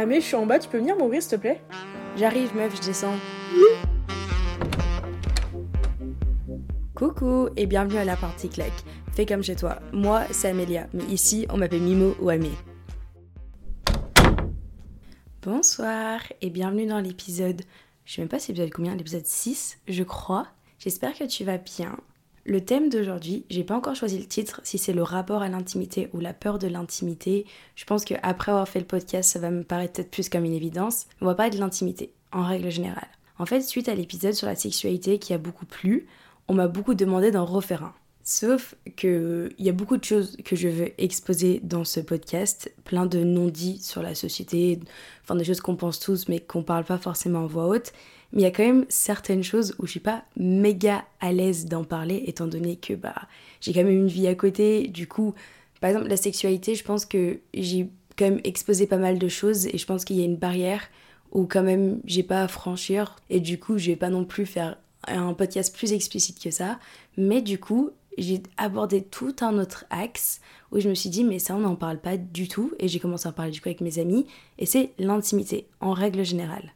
Ah 0.00 0.04
je 0.08 0.20
suis 0.20 0.36
en 0.36 0.46
bas, 0.46 0.60
tu 0.60 0.68
peux 0.68 0.78
venir 0.78 0.96
m'ouvrir 0.96 1.20
s'il 1.20 1.32
te 1.32 1.36
plaît? 1.40 1.60
J'arrive 2.16 2.54
meuf, 2.54 2.76
je 2.76 2.86
descends. 2.86 3.16
Coucou 6.94 7.48
et 7.56 7.66
bienvenue 7.66 7.98
à 7.98 8.04
la 8.04 8.14
partie 8.14 8.48
claque. 8.48 8.84
Fais 9.10 9.26
comme 9.26 9.42
chez 9.42 9.56
toi. 9.56 9.80
Moi, 9.92 10.22
c'est 10.30 10.50
Amélia, 10.50 10.86
mais 10.94 11.02
ici, 11.06 11.46
on 11.50 11.56
m'appelle 11.56 11.82
Mimo 11.82 12.14
ou 12.20 12.28
Amé. 12.28 12.52
Bonsoir 15.42 16.20
et 16.42 16.50
bienvenue 16.50 16.86
dans 16.86 17.00
l'épisode. 17.00 17.62
Je 18.04 18.14
sais 18.14 18.22
même 18.22 18.28
pas 18.28 18.38
si 18.38 18.52
l'épisode 18.52 18.72
combien, 18.72 18.94
l'épisode 18.94 19.26
6, 19.26 19.80
je 19.88 20.04
crois. 20.04 20.46
J'espère 20.78 21.18
que 21.18 21.24
tu 21.24 21.42
vas 21.42 21.58
bien. 21.58 21.96
Le 22.44 22.64
thème 22.64 22.88
d'aujourd'hui, 22.88 23.44
j'ai 23.50 23.64
pas 23.64 23.76
encore 23.76 23.94
choisi 23.94 24.18
le 24.18 24.26
titre, 24.26 24.60
si 24.64 24.78
c'est 24.78 24.92
le 24.92 25.02
rapport 25.02 25.42
à 25.42 25.48
l'intimité 25.48 26.08
ou 26.12 26.20
la 26.20 26.32
peur 26.32 26.58
de 26.58 26.66
l'intimité. 26.66 27.46
Je 27.74 27.84
pense 27.84 28.04
qu'après 28.04 28.52
avoir 28.52 28.68
fait 28.68 28.80
le 28.80 28.86
podcast, 28.86 29.30
ça 29.30 29.38
va 29.38 29.50
me 29.50 29.64
paraître 29.64 29.94
peut-être 29.94 30.10
plus 30.10 30.28
comme 30.28 30.44
une 30.44 30.54
évidence. 30.54 31.06
On 31.20 31.26
va 31.26 31.34
parler 31.34 31.50
de 31.50 31.60
l'intimité, 31.60 32.12
en 32.32 32.44
règle 32.44 32.70
générale. 32.70 33.08
En 33.38 33.46
fait, 33.46 33.60
suite 33.60 33.88
à 33.88 33.94
l'épisode 33.94 34.32
sur 34.32 34.46
la 34.46 34.56
sexualité 34.56 35.18
qui 35.18 35.34
a 35.34 35.38
beaucoup 35.38 35.66
plu, 35.66 36.06
on 36.48 36.54
m'a 36.54 36.68
beaucoup 36.68 36.94
demandé 36.94 37.30
d'en 37.30 37.44
refaire 37.44 37.84
un. 37.84 37.94
Sauf 38.30 38.74
qu'il 38.94 39.54
y 39.58 39.70
a 39.70 39.72
beaucoup 39.72 39.96
de 39.96 40.04
choses 40.04 40.36
que 40.44 40.54
je 40.54 40.68
veux 40.68 40.90
exposer 40.98 41.60
dans 41.62 41.84
ce 41.84 41.98
podcast, 41.98 42.70
plein 42.84 43.06
de 43.06 43.24
non-dits 43.24 43.80
sur 43.80 44.02
la 44.02 44.14
société, 44.14 44.80
enfin 45.24 45.34
des 45.34 45.44
choses 45.44 45.62
qu'on 45.62 45.76
pense 45.76 45.98
tous 45.98 46.28
mais 46.28 46.38
qu'on 46.38 46.62
parle 46.62 46.84
pas 46.84 46.98
forcément 46.98 47.44
en 47.44 47.46
voix 47.46 47.68
haute. 47.68 47.90
Mais 48.34 48.42
il 48.42 48.44
y 48.44 48.46
a 48.46 48.50
quand 48.50 48.66
même 48.66 48.84
certaines 48.90 49.42
choses 49.42 49.74
où 49.78 49.86
je 49.86 49.92
suis 49.92 50.00
pas 50.00 50.24
méga 50.36 51.06
à 51.20 51.32
l'aise 51.32 51.64
d'en 51.64 51.84
parler, 51.84 52.22
étant 52.26 52.46
donné 52.46 52.76
que 52.76 52.92
bah, 52.92 53.14
j'ai 53.62 53.72
quand 53.72 53.82
même 53.82 53.88
une 53.88 54.08
vie 54.08 54.26
à 54.26 54.34
côté. 54.34 54.88
Du 54.88 55.08
coup, 55.08 55.32
par 55.80 55.88
exemple, 55.88 56.08
la 56.08 56.18
sexualité, 56.18 56.74
je 56.74 56.84
pense 56.84 57.06
que 57.06 57.38
j'ai 57.54 57.88
quand 58.18 58.26
même 58.26 58.40
exposé 58.44 58.86
pas 58.86 58.98
mal 58.98 59.18
de 59.18 59.28
choses 59.28 59.68
et 59.68 59.78
je 59.78 59.86
pense 59.86 60.04
qu'il 60.04 60.16
y 60.16 60.20
a 60.20 60.26
une 60.26 60.36
barrière 60.36 60.82
où 61.32 61.46
quand 61.46 61.62
même 61.62 62.02
j'ai 62.04 62.24
pas 62.24 62.42
à 62.42 62.48
franchir. 62.48 63.16
Et 63.30 63.40
du 63.40 63.58
coup, 63.58 63.78
je 63.78 63.86
vais 63.86 63.96
pas 63.96 64.10
non 64.10 64.26
plus 64.26 64.44
faire 64.44 64.76
un 65.06 65.32
podcast 65.32 65.74
plus 65.74 65.94
explicite 65.94 66.38
que 66.42 66.50
ça. 66.50 66.78
Mais 67.16 67.40
du 67.40 67.58
coup, 67.58 67.92
j'ai 68.22 68.42
abordé 68.56 69.02
tout 69.02 69.34
un 69.40 69.58
autre 69.58 69.84
axe 69.90 70.40
où 70.72 70.80
je 70.80 70.88
me 70.88 70.94
suis 70.94 71.10
dit, 71.10 71.24
mais 71.24 71.38
ça, 71.38 71.54
on 71.54 71.60
n'en 71.60 71.76
parle 71.76 71.98
pas 71.98 72.16
du 72.16 72.48
tout. 72.48 72.72
Et 72.78 72.88
j'ai 72.88 73.00
commencé 73.00 73.26
à 73.26 73.30
en 73.30 73.34
parler 73.34 73.50
du 73.50 73.60
coup 73.60 73.68
avec 73.68 73.80
mes 73.80 73.98
amis. 73.98 74.26
Et 74.58 74.66
c'est 74.66 74.92
l'intimité, 74.98 75.66
en 75.80 75.92
règle 75.92 76.24
générale. 76.24 76.72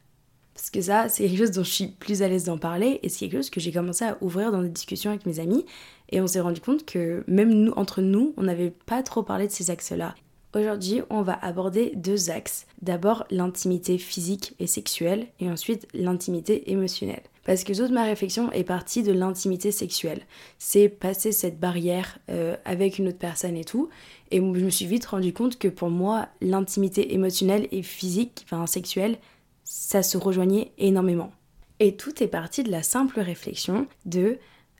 Parce 0.53 0.69
que 0.69 0.81
ça, 0.81 1.09
c'est 1.09 1.27
quelque 1.27 1.37
chose 1.37 1.51
dont 1.51 1.63
je 1.63 1.71
suis 1.71 1.87
plus 1.87 2.21
à 2.21 2.27
l'aise 2.27 2.43
d'en 2.43 2.57
parler 2.57 2.99
et 3.01 3.09
c'est 3.09 3.19
quelque 3.19 3.37
chose 3.37 3.49
que 3.49 3.59
j'ai 3.59 3.71
commencé 3.71 4.05
à 4.05 4.17
ouvrir 4.21 4.51
dans 4.51 4.61
des 4.61 4.69
discussions 4.69 5.09
avec 5.09 5.25
mes 5.25 5.39
amis. 5.39 5.65
Et 6.09 6.21
on 6.21 6.27
s'est 6.27 6.41
rendu 6.41 6.61
compte 6.61 6.85
que 6.85 7.23
même 7.27 7.51
nous, 7.51 7.71
entre 7.73 8.01
nous, 8.01 8.33
on 8.37 8.43
n'avait 8.43 8.73
pas 8.85 9.01
trop 9.01 9.23
parlé 9.23 9.47
de 9.47 9.51
ces 9.51 9.71
axes-là. 9.71 10.13
Aujourd'hui, 10.55 11.01
on 11.09 11.23
va 11.23 11.33
aborder 11.33 11.93
deux 11.95 12.29
axes. 12.29 12.67
D'abord 12.83 13.25
l'intimité 13.31 13.97
physique 13.97 14.53
et 14.59 14.67
sexuelle 14.67 15.25
et 15.39 15.49
ensuite 15.49 15.87
l'intimité 15.95 16.71
émotionnelle. 16.71 17.23
Parce 17.45 17.63
que 17.63 17.73
toute 17.73 17.91
ma 17.91 18.03
réflexion 18.03 18.51
est 18.51 18.63
partie 18.63 19.03
de 19.03 19.11
l'intimité 19.11 19.71
sexuelle. 19.71 20.21
C'est 20.59 20.87
passer 20.87 21.31
cette 21.31 21.59
barrière 21.59 22.19
euh, 22.29 22.55
avec 22.63 22.99
une 22.99 23.09
autre 23.09 23.17
personne 23.17 23.57
et 23.57 23.65
tout. 23.65 23.89
Et 24.31 24.37
je 24.37 24.41
me 24.41 24.69
suis 24.69 24.85
vite 24.85 25.05
rendu 25.05 25.33
compte 25.33 25.59
que 25.59 25.67
pour 25.67 25.89
moi, 25.89 26.27
l'intimité 26.41 27.13
émotionnelle 27.13 27.67
et 27.71 27.83
physique, 27.83 28.45
enfin 28.45 28.65
sexuelle, 28.65 29.17
ça 29.63 30.03
se 30.03 30.17
rejoignait 30.17 30.71
énormément. 30.77 31.31
Et 31.79 31.95
tout 31.95 32.23
est 32.23 32.27
parti 32.27 32.63
de 32.63 32.71
la 32.71 32.83
simple 32.83 33.19
réflexion 33.19 33.87
de, 34.05 34.37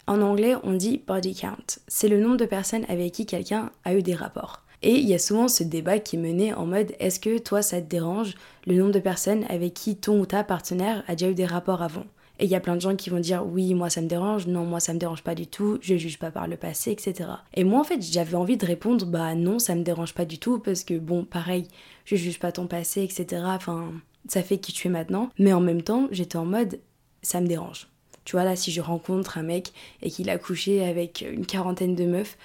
en 0.08 0.22
anglais 0.22 0.56
on 0.64 0.74
dit 0.74 1.02
body 1.06 1.36
count, 1.36 1.80
c'est 1.88 2.08
le 2.08 2.20
nombre 2.20 2.38
de 2.38 2.46
personnes 2.46 2.86
avec 2.88 3.14
qui 3.14 3.26
quelqu'un 3.26 3.72
a 3.84 3.96
eu 3.96 4.04
des 4.04 4.16
rapports. 4.16 4.64
Et 4.82 4.96
il 4.96 5.08
y 5.08 5.14
a 5.14 5.20
souvent 5.20 5.48
ce 5.48 5.64
débat 5.64 6.00
qui 6.00 6.18
est 6.18 6.20
mené 6.20 6.54
en 6.54 6.66
mode 6.66 6.94
est-ce 7.00 7.20
que 7.20 7.38
toi 7.40 7.62
ça 7.62 7.82
te 7.82 7.90
dérange 7.90 8.36
le 8.68 8.76
nombre 8.76 8.92
de 8.92 9.00
personnes 9.00 9.46
avec 9.50 9.74
qui 9.74 9.96
ton 9.96 10.20
ou 10.20 10.26
ta 10.26 10.44
partenaire 10.44 11.04
a 11.08 11.16
déjà 11.16 11.32
eu 11.32 11.36
des 11.36 11.46
rapports 11.46 11.82
avant? 11.82 12.06
Et 12.44 12.46
il 12.46 12.50
y 12.50 12.56
a 12.56 12.60
plein 12.60 12.76
de 12.76 12.82
gens 12.82 12.98
qui 12.98 13.10
vont 13.10 13.22
dire 13.22 13.46
oui, 13.46 13.74
moi 13.74 13.90
ça 13.90 14.02
me 14.02 14.08
dérange, 14.08 14.48
non, 14.48 14.66
moi 14.66 14.82
ça 14.82 14.94
me 14.94 15.00
dérange 15.00 15.24
pas 15.24 15.34
du 15.34 15.48
tout, 15.48 15.78
je 15.80 15.96
juge 15.96 16.20
pas 16.20 16.30
par 16.30 16.46
le 16.46 16.58
passé, 16.58 16.92
etc. 16.92 17.30
Et 17.54 17.64
moi 17.64 17.80
en 17.80 17.86
fait 17.86 18.02
j'avais 18.02 18.36
envie 18.36 18.58
de 18.58 18.66
répondre 18.66 19.06
bah 19.06 19.34
non, 19.34 19.60
ça 19.60 19.76
me 19.76 19.82
dérange 19.82 20.14
pas 20.14 20.26
du 20.26 20.40
tout 20.40 20.60
parce 20.60 20.84
que 20.84 21.00
bon, 21.00 21.24
pareil, 21.24 21.70
je 22.04 22.18
juge 22.18 22.40
pas 22.40 22.52
ton 22.52 22.68
passé, 22.68 23.02
etc. 23.02 23.44
Enfin, 23.46 23.94
ça 24.28 24.44
fait 24.44 24.58
qui 24.58 24.74
tu 24.74 24.90
es 24.90 24.92
maintenant. 24.92 25.30
Mais 25.40 25.54
en 25.54 25.62
même 25.62 25.82
temps, 25.82 26.10
j'étais 26.12 26.36
en 26.36 26.46
mode, 26.46 26.82
ça 27.22 27.40
me 27.40 27.48
dérange. 27.48 27.88
Tu 28.26 28.36
vois, 28.36 28.44
là, 28.44 28.58
si 28.58 28.74
je 28.74 28.82
rencontre 28.82 29.38
un 29.38 29.44
mec 29.44 29.72
et 30.02 30.10
qu'il 30.10 30.30
a 30.30 30.38
couché 30.38 30.86
avec 30.86 31.26
une 31.26 31.46
quarantaine 31.46 31.96
de 31.96 32.04
meufs, 32.06 32.38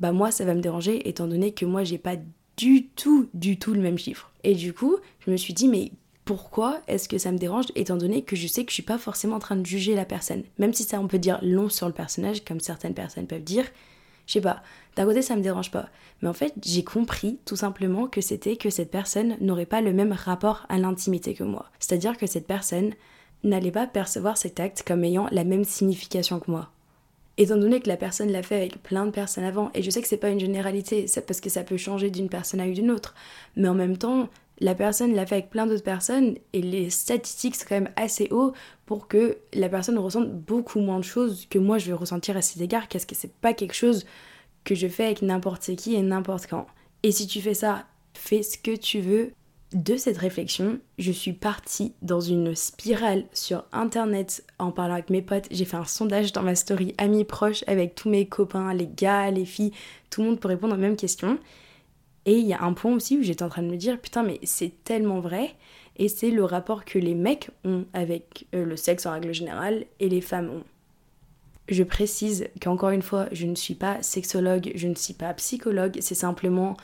bah 0.00 0.12
moi, 0.12 0.30
ça 0.30 0.44
va 0.44 0.54
me 0.54 0.60
déranger 0.60 1.08
étant 1.08 1.28
donné 1.28 1.52
que 1.52 1.64
moi, 1.64 1.82
j'ai 1.82 1.98
pas 1.98 2.16
du 2.58 2.88
tout, 2.88 3.30
du 3.32 3.58
tout 3.58 3.72
le 3.72 3.80
même 3.80 3.96
chiffre. 3.96 4.30
Et 4.44 4.54
du 4.54 4.74
coup, 4.74 4.96
je 5.20 5.30
me 5.30 5.36
suis 5.38 5.54
dit, 5.54 5.68
mais 5.68 5.92
pourquoi 6.26 6.80
est-ce 6.88 7.08
que 7.08 7.18
ça 7.18 7.30
me 7.30 7.38
dérange 7.38 7.66
étant 7.76 7.96
donné 7.96 8.22
que 8.22 8.34
je 8.34 8.48
sais 8.48 8.64
que 8.64 8.70
je 8.70 8.74
suis 8.74 8.82
pas 8.82 8.98
forcément 8.98 9.36
en 9.36 9.38
train 9.38 9.54
de 9.54 9.64
juger 9.64 9.94
la 9.94 10.04
personne 10.04 10.42
Même 10.58 10.74
si 10.74 10.82
ça, 10.82 11.00
on 11.00 11.06
peut 11.06 11.20
dire 11.20 11.38
long 11.40 11.68
sur 11.68 11.86
le 11.86 11.92
personnage, 11.92 12.44
comme 12.44 12.58
certaines 12.58 12.94
personnes 12.94 13.28
peuvent 13.28 13.44
dire, 13.44 13.64
je 14.26 14.32
sais 14.32 14.40
pas, 14.40 14.60
d'un 14.96 15.06
côté 15.06 15.22
ça 15.22 15.36
me 15.36 15.40
dérange 15.40 15.70
pas. 15.70 15.88
Mais 16.20 16.28
en 16.28 16.32
fait, 16.32 16.52
j'ai 16.64 16.82
compris 16.82 17.38
tout 17.44 17.54
simplement 17.54 18.08
que 18.08 18.20
c'était 18.20 18.56
que 18.56 18.70
cette 18.70 18.90
personne 18.90 19.36
n'aurait 19.40 19.66
pas 19.66 19.80
le 19.80 19.92
même 19.92 20.12
rapport 20.12 20.66
à 20.68 20.78
l'intimité 20.78 21.32
que 21.32 21.44
moi. 21.44 21.66
C'est-à-dire 21.78 22.16
que 22.16 22.26
cette 22.26 22.48
personne 22.48 22.92
n'allait 23.44 23.70
pas 23.70 23.86
percevoir 23.86 24.36
cet 24.36 24.58
acte 24.58 24.82
comme 24.84 25.04
ayant 25.04 25.28
la 25.30 25.44
même 25.44 25.64
signification 25.64 26.40
que 26.40 26.50
moi. 26.50 26.70
Étant 27.38 27.56
donné 27.56 27.80
que 27.80 27.88
la 27.88 27.98
personne 27.98 28.32
l'a 28.32 28.42
fait 28.42 28.56
avec 28.56 28.82
plein 28.82 29.06
de 29.06 29.10
personnes 29.12 29.44
avant, 29.44 29.70
et 29.74 29.82
je 29.82 29.90
sais 29.90 30.02
que 30.02 30.08
c'est 30.08 30.16
pas 30.16 30.30
une 30.30 30.40
généralité, 30.40 31.06
parce 31.24 31.40
que 31.40 31.50
ça 31.50 31.62
peut 31.62 31.76
changer 31.76 32.10
d'une 32.10 32.30
personne 32.30 32.60
à 32.60 32.66
une 32.66 32.90
autre, 32.90 33.14
mais 33.54 33.68
en 33.68 33.74
même 33.74 33.96
temps, 33.96 34.28
la 34.58 34.74
personne 34.74 35.14
l'a 35.14 35.26
fait 35.26 35.36
avec 35.36 35.50
plein 35.50 35.66
d'autres 35.66 35.82
personnes 35.82 36.36
et 36.52 36.62
les 36.62 36.90
statistiques 36.90 37.56
sont 37.56 37.66
quand 37.68 37.74
même 37.74 37.92
assez 37.96 38.28
haut 38.30 38.52
pour 38.86 39.08
que 39.08 39.38
la 39.52 39.68
personne 39.68 39.98
ressente 39.98 40.32
beaucoup 40.32 40.80
moins 40.80 40.98
de 40.98 41.04
choses 41.04 41.46
que 41.50 41.58
moi 41.58 41.78
je 41.78 41.86
vais 41.86 41.92
ressentir 41.92 42.36
à 42.36 42.42
cet 42.42 42.60
égard 42.60 42.88
parce 42.88 43.04
que 43.04 43.14
c'est 43.14 43.32
pas 43.32 43.52
quelque 43.52 43.74
chose 43.74 44.06
que 44.64 44.74
je 44.74 44.88
fais 44.88 45.04
avec 45.04 45.22
n'importe 45.22 45.76
qui 45.76 45.94
et 45.94 46.02
n'importe 46.02 46.46
quand. 46.48 46.66
Et 47.02 47.12
si 47.12 47.26
tu 47.26 47.40
fais 47.40 47.54
ça, 47.54 47.86
fais 48.14 48.42
ce 48.42 48.58
que 48.58 48.76
tu 48.76 49.00
veux. 49.00 49.32
De 49.72 49.96
cette 49.96 50.18
réflexion, 50.18 50.78
je 50.96 51.10
suis 51.10 51.32
partie 51.32 51.92
dans 52.00 52.20
une 52.20 52.54
spirale 52.54 53.24
sur 53.32 53.64
internet 53.72 54.44
en 54.60 54.70
parlant 54.70 54.94
avec 54.94 55.10
mes 55.10 55.22
potes. 55.22 55.48
J'ai 55.50 55.64
fait 55.64 55.76
un 55.76 55.84
sondage 55.84 56.32
dans 56.32 56.42
ma 56.42 56.54
story 56.54 56.94
amis 56.98 57.24
proches 57.24 57.64
avec 57.66 57.96
tous 57.96 58.08
mes 58.08 58.26
copains, 58.28 58.72
les 58.72 58.86
gars, 58.86 59.28
les 59.32 59.44
filles, 59.44 59.72
tout 60.08 60.22
le 60.22 60.28
monde 60.28 60.40
pour 60.40 60.50
répondre 60.50 60.74
aux 60.74 60.78
mêmes 60.78 60.96
questions. 60.96 61.38
Et 62.26 62.38
il 62.38 62.46
y 62.46 62.52
a 62.52 62.62
un 62.62 62.72
point 62.72 62.92
aussi 62.92 63.16
où 63.16 63.22
j'étais 63.22 63.44
en 63.44 63.48
train 63.48 63.62
de 63.62 63.70
me 63.70 63.76
dire, 63.76 64.00
putain, 64.00 64.24
mais 64.24 64.40
c'est 64.42 64.72
tellement 64.84 65.20
vrai. 65.20 65.54
Et 65.96 66.08
c'est 66.08 66.30
le 66.30 66.44
rapport 66.44 66.84
que 66.84 66.98
les 66.98 67.14
mecs 67.14 67.50
ont 67.64 67.86
avec 67.94 68.46
euh, 68.54 68.64
le 68.64 68.76
sexe 68.76 69.06
en 69.06 69.12
règle 69.12 69.32
générale 69.32 69.86
et 70.00 70.08
les 70.08 70.20
femmes 70.20 70.50
ont. 70.50 70.64
Je 71.68 71.82
précise 71.82 72.48
qu'encore 72.60 72.90
une 72.90 73.02
fois, 73.02 73.26
je 73.32 73.46
ne 73.46 73.54
suis 73.54 73.74
pas 73.74 74.02
sexologue, 74.02 74.72
je 74.74 74.88
ne 74.88 74.94
suis 74.94 75.14
pas 75.14 75.32
psychologue, 75.34 75.96
c'est 76.00 76.14
simplement 76.14 76.76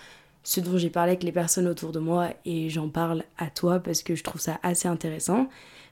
ce 0.45 0.61
dont 0.61 0.77
j'ai 0.77 0.91
parlé 0.91 1.13
avec 1.13 1.23
les 1.23 1.31
personnes 1.31 1.69
autour 1.69 1.93
de 1.93 2.01
moi 2.01 2.31
et 2.45 2.69
j'en 2.69 2.89
parle 2.89 3.23
à 3.39 3.49
toi 3.49 3.79
parce 3.79 4.03
que 4.03 4.17
je 4.17 4.25
trouve 4.25 4.41
ça 4.41 4.59
assez 4.63 4.89
intéressant. 4.89 5.49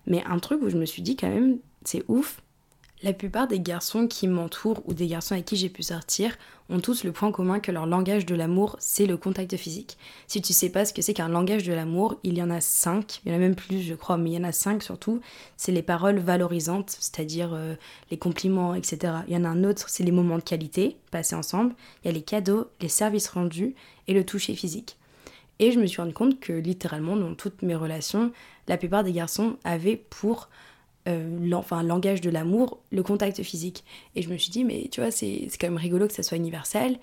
Mais 0.07 0.25
un 0.25 0.39
truc 0.39 0.63
où 0.63 0.71
je 0.71 0.77
me 0.77 0.87
suis 0.87 1.03
dit 1.03 1.15
quand 1.17 1.29
même, 1.29 1.59
c'est 1.85 2.03
ouf, 2.09 2.43
la 3.03 3.13
plupart 3.13 3.49
des 3.49 3.61
garçons 3.61 4.07
qui 4.07 4.29
m'entourent 4.29 4.83
ou 4.85 4.93
des 4.93 5.07
garçons 5.07 5.33
avec 5.35 5.47
qui 5.47 5.57
j'ai 5.57 5.71
pu 5.71 5.83
sortir 5.83 6.37
ont 6.69 6.81
tous 6.81 7.03
le 7.03 7.13
point 7.13 7.33
commun 7.33 7.59
que 7.59 7.73
leur 7.73 7.87
langage 7.87 8.27
de 8.27 8.35
l'amour, 8.35 8.77
c'est 8.79 9.07
le 9.07 9.17
contact 9.17 9.57
physique. 9.57 9.97
Si 10.29 10.43
tu 10.43 10.53
sais 10.53 10.69
pas 10.69 10.85
ce 10.85 10.93
que 10.93 11.03
c'est 11.03 11.15
qu'un 11.15 11.29
langage 11.29 11.65
de 11.65 11.73
l'amour, 11.73 12.21
il 12.23 12.37
y 12.37 12.43
en 12.43 12.51
a 12.51 12.61
cinq, 12.61 13.21
il 13.25 13.31
y 13.31 13.35
en 13.35 13.37
a 13.37 13.41
même 13.41 13.55
plus 13.55 13.81
je 13.81 13.95
crois, 13.95 14.19
mais 14.19 14.31
il 14.31 14.35
y 14.35 14.39
en 14.39 14.45
a 14.45 14.53
cinq 14.53 14.83
surtout. 14.83 15.21
C'est 15.57 15.73
les 15.73 15.83
paroles 15.83 16.19
valorisantes, 16.19 16.91
c'est-à-dire 17.01 17.53
euh, 17.55 17.75
les 18.11 18.19
compliments, 18.19 18.75
etc. 18.75 19.15
Il 19.27 19.35
y 19.35 19.37
en 19.37 19.45
a 19.45 19.49
un 19.49 19.65
autre, 19.65 19.89
c'est 19.89 20.05
les 20.05 20.13
moments 20.13 20.37
de 20.37 20.43
qualité, 20.43 20.97
passés 21.11 21.35
ensemble. 21.35 21.75
Il 22.05 22.09
y 22.09 22.11
a 22.11 22.15
les 22.15 22.23
cadeaux, 22.23 22.67
les 22.81 22.89
services 22.89 23.29
rendus 23.29 23.75
et 24.07 24.15
le 24.15 24.25
toucher 24.25 24.55
physique. 24.55 24.97
Et 25.59 25.73
je 25.73 25.81
me 25.81 25.87
suis 25.87 26.01
rendu 26.01 26.15
compte 26.15 26.41
que 26.41 26.53
littéralement 26.53 27.17
dans 27.17 27.35
toutes 27.35 27.63
mes 27.63 27.75
relations, 27.75 28.33
la 28.69 28.77
plupart 28.77 29.05
des 29.05 29.13
garçons 29.13 29.57
avaient 29.65 29.97
pour 29.97 30.49
euh, 31.11 31.53
enfin, 31.53 31.83
langage 31.83 32.21
de 32.21 32.31
l'amour, 32.31 32.81
le 32.91 33.03
contact 33.03 33.43
physique. 33.43 33.85
Et 34.15 34.23
je 34.23 34.31
me 34.31 34.37
suis 34.37 34.51
dit, 34.51 34.65
mais 34.65 34.89
tu 34.91 35.01
vois, 35.01 35.11
c'est 35.11 35.49
quand 35.61 35.69
même 35.69 35.77
rigolo 35.77 36.07
que 36.07 36.15
ça 36.15 36.23
soit 36.23 36.37
universel. 36.37 36.99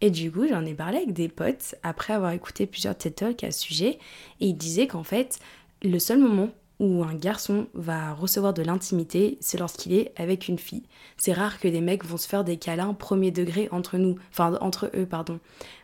Et 0.00 0.10
du 0.10 0.30
coup, 0.30 0.46
j'en 0.48 0.64
ai 0.64 0.74
parlé 0.74 0.98
avec 0.98 1.12
des 1.12 1.28
potes 1.28 1.74
après 1.82 2.12
avoir 2.12 2.32
écouté 2.32 2.66
plusieurs 2.66 2.96
TED 2.96 3.14
Talks 3.14 3.44
à 3.44 3.50
ce 3.50 3.60
sujet. 3.60 3.98
Et 4.40 4.48
ils 4.48 4.56
disaient 4.56 4.86
qu'en 4.86 5.04
fait, 5.04 5.38
le 5.82 5.98
seul 5.98 6.18
moment 6.18 6.50
où 6.78 7.02
un 7.04 7.14
garçon 7.14 7.68
va 7.72 8.12
recevoir 8.12 8.52
de 8.52 8.62
l'intimité, 8.62 9.38
c'est 9.40 9.58
lorsqu'il 9.58 9.94
est 9.94 10.12
avec 10.16 10.48
une 10.48 10.58
fille. 10.58 10.82
C'est 11.16 11.32
rare 11.32 11.58
que 11.58 11.68
des 11.68 11.80
mecs 11.80 12.04
vont 12.04 12.18
se 12.18 12.28
faire 12.28 12.44
des 12.44 12.58
câlins 12.58 12.92
premier 12.92 13.30
degré 13.30 13.68
entre 13.72 13.96
nous, 13.96 14.16
enfin 14.30 14.58
entre 14.60 14.90
eux, 14.94 15.06
pardon. 15.06 15.40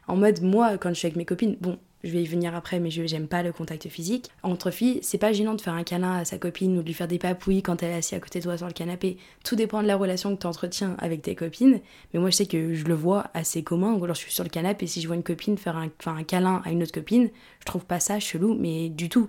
En 0.07 0.17
mode, 0.17 0.43
moi, 0.43 0.77
quand 0.77 0.91
je 0.91 0.95
suis 0.95 1.07
avec 1.07 1.17
mes 1.17 1.25
copines, 1.25 1.57
bon, 1.61 1.79
je 2.05 2.11
vais 2.11 2.23
y 2.23 2.27
venir 2.27 2.55
après, 2.55 2.81
mais 2.81 2.91
je 2.91 3.07
j'aime 3.07 3.29
pas 3.29 3.43
le 3.43 3.53
contact 3.53 3.89
physique. 3.89 4.31
Entre 4.43 4.71
filles, 4.71 5.01
c'est 5.03 5.19
pas 5.19 5.33
gênant 5.33 5.55
de 5.55 5.61
faire 5.61 5.75
un 5.75 5.85
câlin 5.85 6.19
à 6.19 6.25
sa 6.25 6.39
copine 6.39 6.77
ou 6.79 6.83
de 6.83 6.87
lui 6.87 6.95
faire 6.95 7.09
des 7.09 7.19
papouilles 7.19 7.63
quand 7.63 7.83
elle 7.83 7.91
est 7.91 7.97
assise 7.97 8.15
à 8.15 8.21
côté 8.21 8.39
de 8.39 8.45
toi 8.45 8.57
sur 8.57 8.67
le 8.67 8.73
canapé. 8.73 9.19
Tout 9.45 9.57
dépend 9.57 9.83
de 9.83 9.87
la 9.87 9.97
relation 9.97 10.35
que 10.35 10.41
tu 10.41 10.47
entretiens 10.47 10.97
avec 10.99 11.23
tes 11.23 11.35
copines. 11.35 11.81
Mais 12.13 12.21
moi, 12.21 12.31
je 12.31 12.37
sais 12.37 12.47
que 12.47 12.75
je 12.75 12.85
le 12.85 12.95
vois 12.95 13.31
assez 13.35 13.63
commun. 13.63 13.95
Ou 13.95 14.05
alors, 14.05 14.17
je 14.17 14.21
suis 14.21 14.33
sur 14.33 14.45
le 14.45 14.51
canapé 14.51 14.85
et 14.85 14.89
si 14.89 15.01
je 15.01 15.07
vois 15.07 15.17
une 15.17 15.23
copine 15.23 15.57
faire 15.57 15.77
un, 15.77 15.89
faire 15.99 16.15
un 16.15 16.25
câlin 16.25 16.61
à 16.65 16.71
une 16.71 16.83
autre 16.83 16.93
copine, 16.93 17.31
je 17.61 17.65
trouve 17.65 17.85
pas 17.85 18.01
ça 18.01 18.19
chelou, 18.19 18.57
mais 18.59 18.89
du 18.89 19.09
tout. 19.09 19.29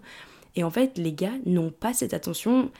Et 0.56 0.64
en 0.64 0.70
fait, 0.70 0.98
les 0.98 1.14
gars 1.14 1.34
n'ont 1.46 1.72
pas 1.72 1.94
cette 1.94 2.14
attention 2.14 2.72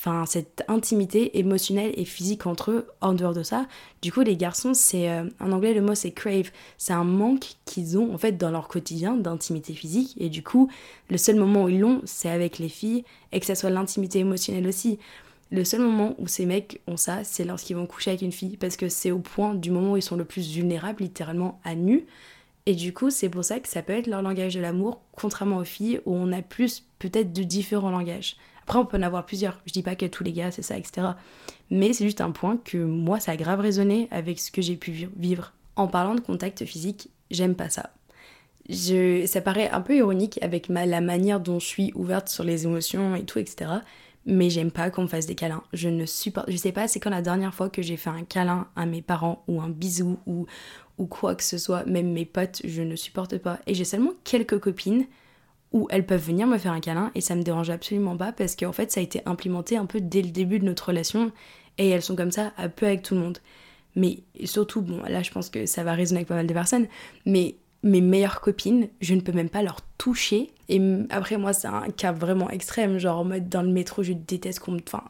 enfin 0.00 0.24
cette 0.24 0.64
intimité 0.66 1.38
émotionnelle 1.38 1.92
et 1.94 2.06
physique 2.06 2.46
entre 2.46 2.70
eux 2.70 2.86
en 3.02 3.12
dehors 3.12 3.34
de 3.34 3.42
ça. 3.42 3.66
Du 4.00 4.10
coup, 4.10 4.22
les 4.22 4.36
garçons, 4.36 4.72
c'est 4.72 5.10
euh, 5.10 5.24
en 5.40 5.52
anglais 5.52 5.74
le 5.74 5.82
mot 5.82 5.94
c'est 5.94 6.12
crave, 6.12 6.50
c'est 6.78 6.94
un 6.94 7.04
manque 7.04 7.56
qu'ils 7.66 7.98
ont 7.98 8.14
en 8.14 8.18
fait 8.18 8.32
dans 8.32 8.50
leur 8.50 8.68
quotidien 8.68 9.14
d'intimité 9.14 9.74
physique 9.74 10.14
et 10.18 10.30
du 10.30 10.42
coup, 10.42 10.70
le 11.10 11.18
seul 11.18 11.36
moment 11.36 11.64
où 11.64 11.68
ils 11.68 11.80
l'ont, 11.80 12.00
c'est 12.06 12.30
avec 12.30 12.58
les 12.58 12.70
filles 12.70 13.04
et 13.32 13.40
que 13.40 13.46
ça 13.46 13.54
soit 13.54 13.68
l'intimité 13.68 14.20
émotionnelle 14.20 14.66
aussi. 14.66 14.98
Le 15.52 15.64
seul 15.64 15.80
moment 15.80 16.14
où 16.18 16.28
ces 16.28 16.46
mecs 16.46 16.80
ont 16.86 16.96
ça, 16.96 17.22
c'est 17.24 17.44
lorsqu'ils 17.44 17.76
vont 17.76 17.86
coucher 17.86 18.12
avec 18.12 18.22
une 18.22 18.32
fille 18.32 18.56
parce 18.56 18.76
que 18.76 18.88
c'est 18.88 19.10
au 19.10 19.18
point 19.18 19.54
du 19.54 19.70
moment 19.70 19.92
où 19.92 19.96
ils 19.96 20.02
sont 20.02 20.16
le 20.16 20.24
plus 20.24 20.48
vulnérables 20.48 21.02
littéralement 21.02 21.60
à 21.62 21.74
nu. 21.74 22.06
Et 22.66 22.74
du 22.74 22.94
coup, 22.94 23.10
c'est 23.10 23.28
pour 23.28 23.44
ça 23.44 23.58
que 23.58 23.68
ça 23.68 23.82
peut 23.82 23.94
être 23.94 24.06
leur 24.06 24.22
langage 24.22 24.54
de 24.54 24.60
l'amour, 24.60 25.00
contrairement 25.12 25.56
aux 25.56 25.64
filles 25.64 26.00
où 26.06 26.14
on 26.14 26.30
a 26.32 26.40
plus 26.40 26.86
peut-être 27.00 27.32
de 27.32 27.42
différents 27.42 27.90
langages. 27.90 28.36
Après, 28.70 28.78
on 28.78 28.86
peut 28.86 28.98
en 28.98 29.02
avoir 29.02 29.26
plusieurs. 29.26 29.58
Je 29.66 29.72
dis 29.72 29.82
pas 29.82 29.96
que 29.96 30.06
tous 30.06 30.22
les 30.22 30.32
gars, 30.32 30.52
c'est 30.52 30.62
ça, 30.62 30.78
etc. 30.78 31.08
Mais 31.70 31.92
c'est 31.92 32.04
juste 32.04 32.20
un 32.20 32.30
point 32.30 32.56
que 32.56 32.78
moi, 32.78 33.18
ça 33.18 33.32
a 33.32 33.36
grave 33.36 33.58
résonné 33.58 34.06
avec 34.12 34.38
ce 34.38 34.52
que 34.52 34.62
j'ai 34.62 34.76
pu 34.76 35.08
vivre. 35.16 35.52
En 35.74 35.88
parlant 35.88 36.14
de 36.14 36.20
contact 36.20 36.64
physique, 36.64 37.10
j'aime 37.32 37.56
pas 37.56 37.68
ça. 37.68 37.90
Ça 38.70 39.40
paraît 39.40 39.68
un 39.70 39.80
peu 39.80 39.96
ironique 39.96 40.38
avec 40.40 40.68
la 40.68 41.00
manière 41.00 41.40
dont 41.40 41.58
je 41.58 41.66
suis 41.66 41.90
ouverte 41.96 42.28
sur 42.28 42.44
les 42.44 42.64
émotions 42.64 43.16
et 43.16 43.24
tout, 43.24 43.40
etc. 43.40 43.72
Mais 44.24 44.50
j'aime 44.50 44.70
pas 44.70 44.88
qu'on 44.90 45.02
me 45.02 45.08
fasse 45.08 45.26
des 45.26 45.34
câlins. 45.34 45.64
Je 45.72 45.88
ne 45.88 46.06
supporte. 46.06 46.48
Je 46.48 46.56
sais 46.56 46.70
pas, 46.70 46.86
c'est 46.86 47.00
quand 47.00 47.10
la 47.10 47.22
dernière 47.22 47.52
fois 47.52 47.70
que 47.70 47.82
j'ai 47.82 47.96
fait 47.96 48.10
un 48.10 48.22
câlin 48.22 48.68
à 48.76 48.86
mes 48.86 49.02
parents 49.02 49.42
ou 49.48 49.60
un 49.60 49.68
bisou 49.68 50.20
ou, 50.28 50.46
ou 50.96 51.06
quoi 51.06 51.34
que 51.34 51.42
ce 51.42 51.58
soit, 51.58 51.84
même 51.86 52.12
mes 52.12 52.24
potes, 52.24 52.60
je 52.62 52.82
ne 52.82 52.94
supporte 52.94 53.36
pas. 53.38 53.58
Et 53.66 53.74
j'ai 53.74 53.84
seulement 53.84 54.12
quelques 54.22 54.60
copines 54.60 55.06
où 55.72 55.86
elles 55.90 56.06
peuvent 56.06 56.24
venir 56.24 56.46
me 56.46 56.58
faire 56.58 56.72
un 56.72 56.80
câlin 56.80 57.10
et 57.14 57.20
ça 57.20 57.34
me 57.34 57.42
dérange 57.42 57.70
absolument 57.70 58.16
pas 58.16 58.32
parce 58.32 58.56
qu'en 58.56 58.72
fait 58.72 58.90
ça 58.90 59.00
a 59.00 59.02
été 59.02 59.22
implémenté 59.26 59.76
un 59.76 59.86
peu 59.86 60.00
dès 60.00 60.22
le 60.22 60.30
début 60.30 60.58
de 60.58 60.64
notre 60.64 60.88
relation 60.88 61.32
et 61.78 61.88
elles 61.88 62.02
sont 62.02 62.16
comme 62.16 62.32
ça 62.32 62.52
un 62.58 62.68
peu 62.68 62.86
avec 62.86 63.02
tout 63.02 63.14
le 63.14 63.20
monde. 63.20 63.38
Mais 63.96 64.18
surtout, 64.44 64.82
bon 64.82 65.02
là 65.02 65.22
je 65.22 65.30
pense 65.30 65.50
que 65.50 65.66
ça 65.66 65.84
va 65.84 65.94
résonner 65.94 66.18
avec 66.18 66.28
pas 66.28 66.34
mal 66.34 66.46
de 66.46 66.54
personnes, 66.54 66.86
mais 67.26 67.56
mes 67.82 68.00
meilleures 68.00 68.40
copines, 68.40 68.88
je 69.00 69.14
ne 69.14 69.20
peux 69.20 69.32
même 69.32 69.48
pas 69.48 69.62
leur 69.62 69.80
toucher. 69.96 70.50
Et 70.68 70.80
après, 71.08 71.38
moi, 71.38 71.52
c'est 71.52 71.66
un 71.66 71.88
cas 71.90 72.12
vraiment 72.12 72.50
extrême. 72.50 72.98
Genre, 72.98 73.18
en 73.18 73.24
mode 73.24 73.48
dans 73.48 73.62
le 73.62 73.70
métro, 73.70 74.02
je 74.02 74.12
déteste 74.12 74.60
qu'on 74.60 74.72
me. 74.72 74.80
Enfin, 74.86 75.04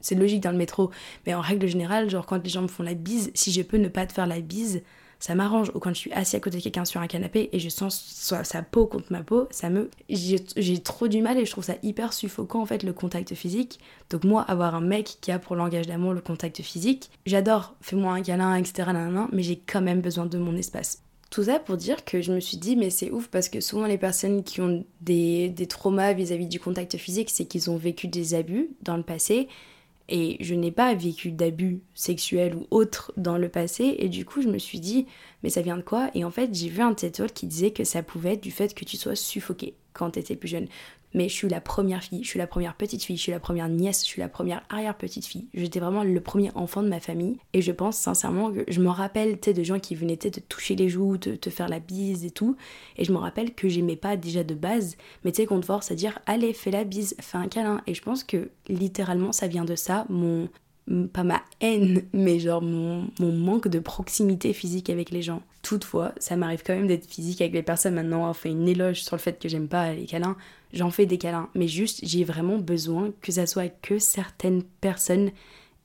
c'est 0.00 0.14
logique 0.14 0.42
dans 0.42 0.50
le 0.50 0.58
métro. 0.58 0.90
Mais 1.26 1.34
en 1.34 1.40
règle 1.40 1.66
générale, 1.68 2.10
genre, 2.10 2.26
quand 2.26 2.42
les 2.42 2.50
gens 2.50 2.62
me 2.62 2.68
font 2.68 2.82
la 2.82 2.94
bise, 2.94 3.30
si 3.34 3.52
je 3.52 3.62
peux 3.62 3.76
ne 3.76 3.88
pas 3.88 4.06
te 4.06 4.12
faire 4.12 4.26
la 4.26 4.40
bise, 4.40 4.82
ça 5.26 5.34
m'arrange. 5.34 5.72
Ou 5.74 5.80
quand 5.80 5.90
je 5.90 5.98
suis 5.98 6.12
assis 6.12 6.36
à 6.36 6.40
côté 6.40 6.58
de 6.58 6.62
quelqu'un 6.62 6.84
sur 6.84 7.00
un 7.00 7.08
canapé 7.08 7.48
et 7.52 7.58
je 7.58 7.68
sens 7.68 8.00
sa 8.44 8.62
peau 8.62 8.86
contre 8.86 9.10
ma 9.10 9.24
peau, 9.24 9.48
ça 9.50 9.70
me. 9.70 9.90
J'ai 10.08 10.78
trop 10.78 11.08
du 11.08 11.20
mal 11.20 11.36
et 11.36 11.44
je 11.44 11.50
trouve 11.50 11.64
ça 11.64 11.74
hyper 11.82 12.12
suffocant 12.12 12.62
en 12.62 12.66
fait 12.66 12.84
le 12.84 12.92
contact 12.92 13.34
physique. 13.34 13.80
Donc 14.08 14.22
moi, 14.22 14.42
avoir 14.42 14.76
un 14.76 14.80
mec 14.80 15.18
qui 15.20 15.32
a 15.32 15.40
pour 15.40 15.56
langage 15.56 15.88
d'amour 15.88 16.12
le 16.12 16.20
contact 16.20 16.62
physique, 16.62 17.10
j'adore, 17.26 17.74
fais-moi 17.80 18.12
un 18.12 18.22
câlin, 18.22 18.54
etc. 18.54 18.88
mais 19.32 19.42
j'ai 19.42 19.56
quand 19.56 19.82
même 19.82 20.00
besoin 20.00 20.26
de 20.26 20.38
mon 20.38 20.54
espace. 20.54 21.02
Tout 21.30 21.42
ça 21.42 21.58
pour 21.58 21.76
dire 21.76 22.04
que 22.04 22.22
je 22.22 22.32
me 22.32 22.38
suis 22.38 22.56
dit, 22.56 22.76
mais 22.76 22.90
c'est 22.90 23.10
ouf 23.10 23.26
parce 23.26 23.48
que 23.48 23.60
souvent 23.60 23.86
les 23.86 23.98
personnes 23.98 24.44
qui 24.44 24.60
ont 24.60 24.84
des, 25.00 25.48
des 25.48 25.66
traumas 25.66 26.12
vis-à-vis 26.12 26.44
-vis 26.44 26.48
du 26.48 26.60
contact 26.60 26.96
physique, 26.98 27.30
c'est 27.30 27.46
qu'ils 27.46 27.68
ont 27.68 27.76
vécu 27.76 28.06
des 28.06 28.34
abus 28.34 28.68
dans 28.82 28.96
le 28.96 29.02
passé 29.02 29.48
et 30.08 30.36
je 30.40 30.54
n'ai 30.54 30.70
pas 30.70 30.94
vécu 30.94 31.32
d'abus 31.32 31.80
sexuels 31.94 32.54
ou 32.54 32.66
autres 32.70 33.12
dans 33.16 33.38
le 33.38 33.48
passé. 33.48 33.96
Et 33.98 34.08
du 34.08 34.24
coup, 34.24 34.40
je 34.42 34.48
me 34.48 34.58
suis 34.58 34.80
dit, 34.80 35.06
mais 35.42 35.50
ça 35.50 35.62
vient 35.62 35.76
de 35.76 35.82
quoi? 35.82 36.10
Et 36.14 36.24
en 36.24 36.30
fait, 36.30 36.54
j'ai 36.54 36.68
vu 36.68 36.80
un 36.80 36.94
TED 36.94 37.32
qui 37.32 37.46
disait 37.46 37.72
que 37.72 37.84
ça 37.84 38.02
pouvait 38.02 38.34
être 38.34 38.42
du 38.42 38.50
fait 38.50 38.74
que 38.74 38.84
tu 38.84 38.96
sois 38.96 39.16
suffoqué 39.16 39.74
quand 39.92 40.12
tu 40.12 40.18
étais 40.18 40.36
plus 40.36 40.48
jeune 40.48 40.68
mais 41.16 41.30
je 41.30 41.34
suis 41.34 41.48
la 41.48 41.62
première 41.62 42.04
fille, 42.04 42.22
je 42.22 42.28
suis 42.28 42.38
la 42.38 42.46
première 42.46 42.74
petite 42.74 43.02
fille, 43.02 43.16
je 43.16 43.22
suis 43.22 43.32
la 43.32 43.40
première 43.40 43.70
nièce, 43.70 44.02
je 44.02 44.06
suis 44.06 44.20
la 44.20 44.28
première 44.28 44.62
arrière-petite 44.68 45.24
fille. 45.24 45.48
J'étais 45.54 45.80
vraiment 45.80 46.04
le 46.04 46.20
premier 46.20 46.50
enfant 46.54 46.82
de 46.82 46.88
ma 46.88 47.00
famille 47.00 47.38
et 47.54 47.62
je 47.62 47.72
pense 47.72 47.96
sincèrement 47.96 48.52
que 48.52 48.64
je 48.68 48.80
me 48.80 48.90
rappelle 48.90 49.40
de 49.40 49.62
gens 49.62 49.78
qui 49.78 49.94
venaient 49.94 50.18
te 50.18 50.40
toucher 50.40 50.76
les 50.76 50.90
joues, 50.90 51.16
te, 51.16 51.50
faire 51.50 51.68
la 51.68 51.80
bise 51.80 52.26
et 52.26 52.30
tout. 52.30 52.54
Et 52.98 53.04
je 53.04 53.12
me 53.12 53.16
rappelle 53.16 53.54
que 53.54 53.66
j'aimais 53.66 53.96
pas 53.96 54.18
déjà 54.18 54.44
de 54.44 54.54
base, 54.54 54.98
mais 55.24 55.32
tu 55.32 55.36
sais 55.36 55.46
qu'on 55.46 55.60
te 55.60 55.66
force 55.66 55.90
à 55.90 55.94
dire 55.94 56.18
allez, 56.26 56.52
fais 56.52 56.70
la 56.70 56.84
bise, 56.84 57.16
fais 57.18 57.38
un 57.38 57.48
câlin. 57.48 57.80
Et 57.86 57.94
je 57.94 58.02
pense 58.02 58.22
que 58.22 58.50
littéralement 58.68 59.32
ça 59.32 59.46
vient 59.46 59.64
de 59.64 59.74
ça, 59.74 60.04
mon, 60.10 60.50
pas 61.12 61.24
ma 61.24 61.42
haine, 61.62 62.02
mais 62.12 62.38
genre 62.38 62.60
mon, 62.60 63.08
mon, 63.20 63.32
manque 63.32 63.68
de 63.68 63.78
proximité 63.78 64.52
physique 64.52 64.90
avec 64.90 65.10
les 65.10 65.22
gens. 65.22 65.40
Toutefois, 65.62 66.12
ça 66.18 66.36
m'arrive 66.36 66.62
quand 66.64 66.74
même 66.74 66.86
d'être 66.86 67.06
physique 67.06 67.40
avec 67.40 67.54
les 67.54 67.62
personnes. 67.62 67.94
Maintenant, 67.94 68.28
on 68.28 68.34
fait 68.34 68.50
une 68.50 68.68
éloge 68.68 69.02
sur 69.02 69.16
le 69.16 69.20
fait 69.20 69.40
que 69.40 69.48
j'aime 69.48 69.68
pas 69.68 69.94
les 69.94 70.04
câlins. 70.04 70.36
J'en 70.76 70.90
fais 70.90 71.06
des 71.06 71.16
câlins, 71.16 71.48
mais 71.54 71.68
juste 71.68 72.00
j'ai 72.02 72.22
vraiment 72.22 72.58
besoin 72.58 73.10
que 73.22 73.32
ça 73.32 73.46
soit 73.46 73.70
que 73.80 73.98
certaines 73.98 74.62
personnes. 74.62 75.30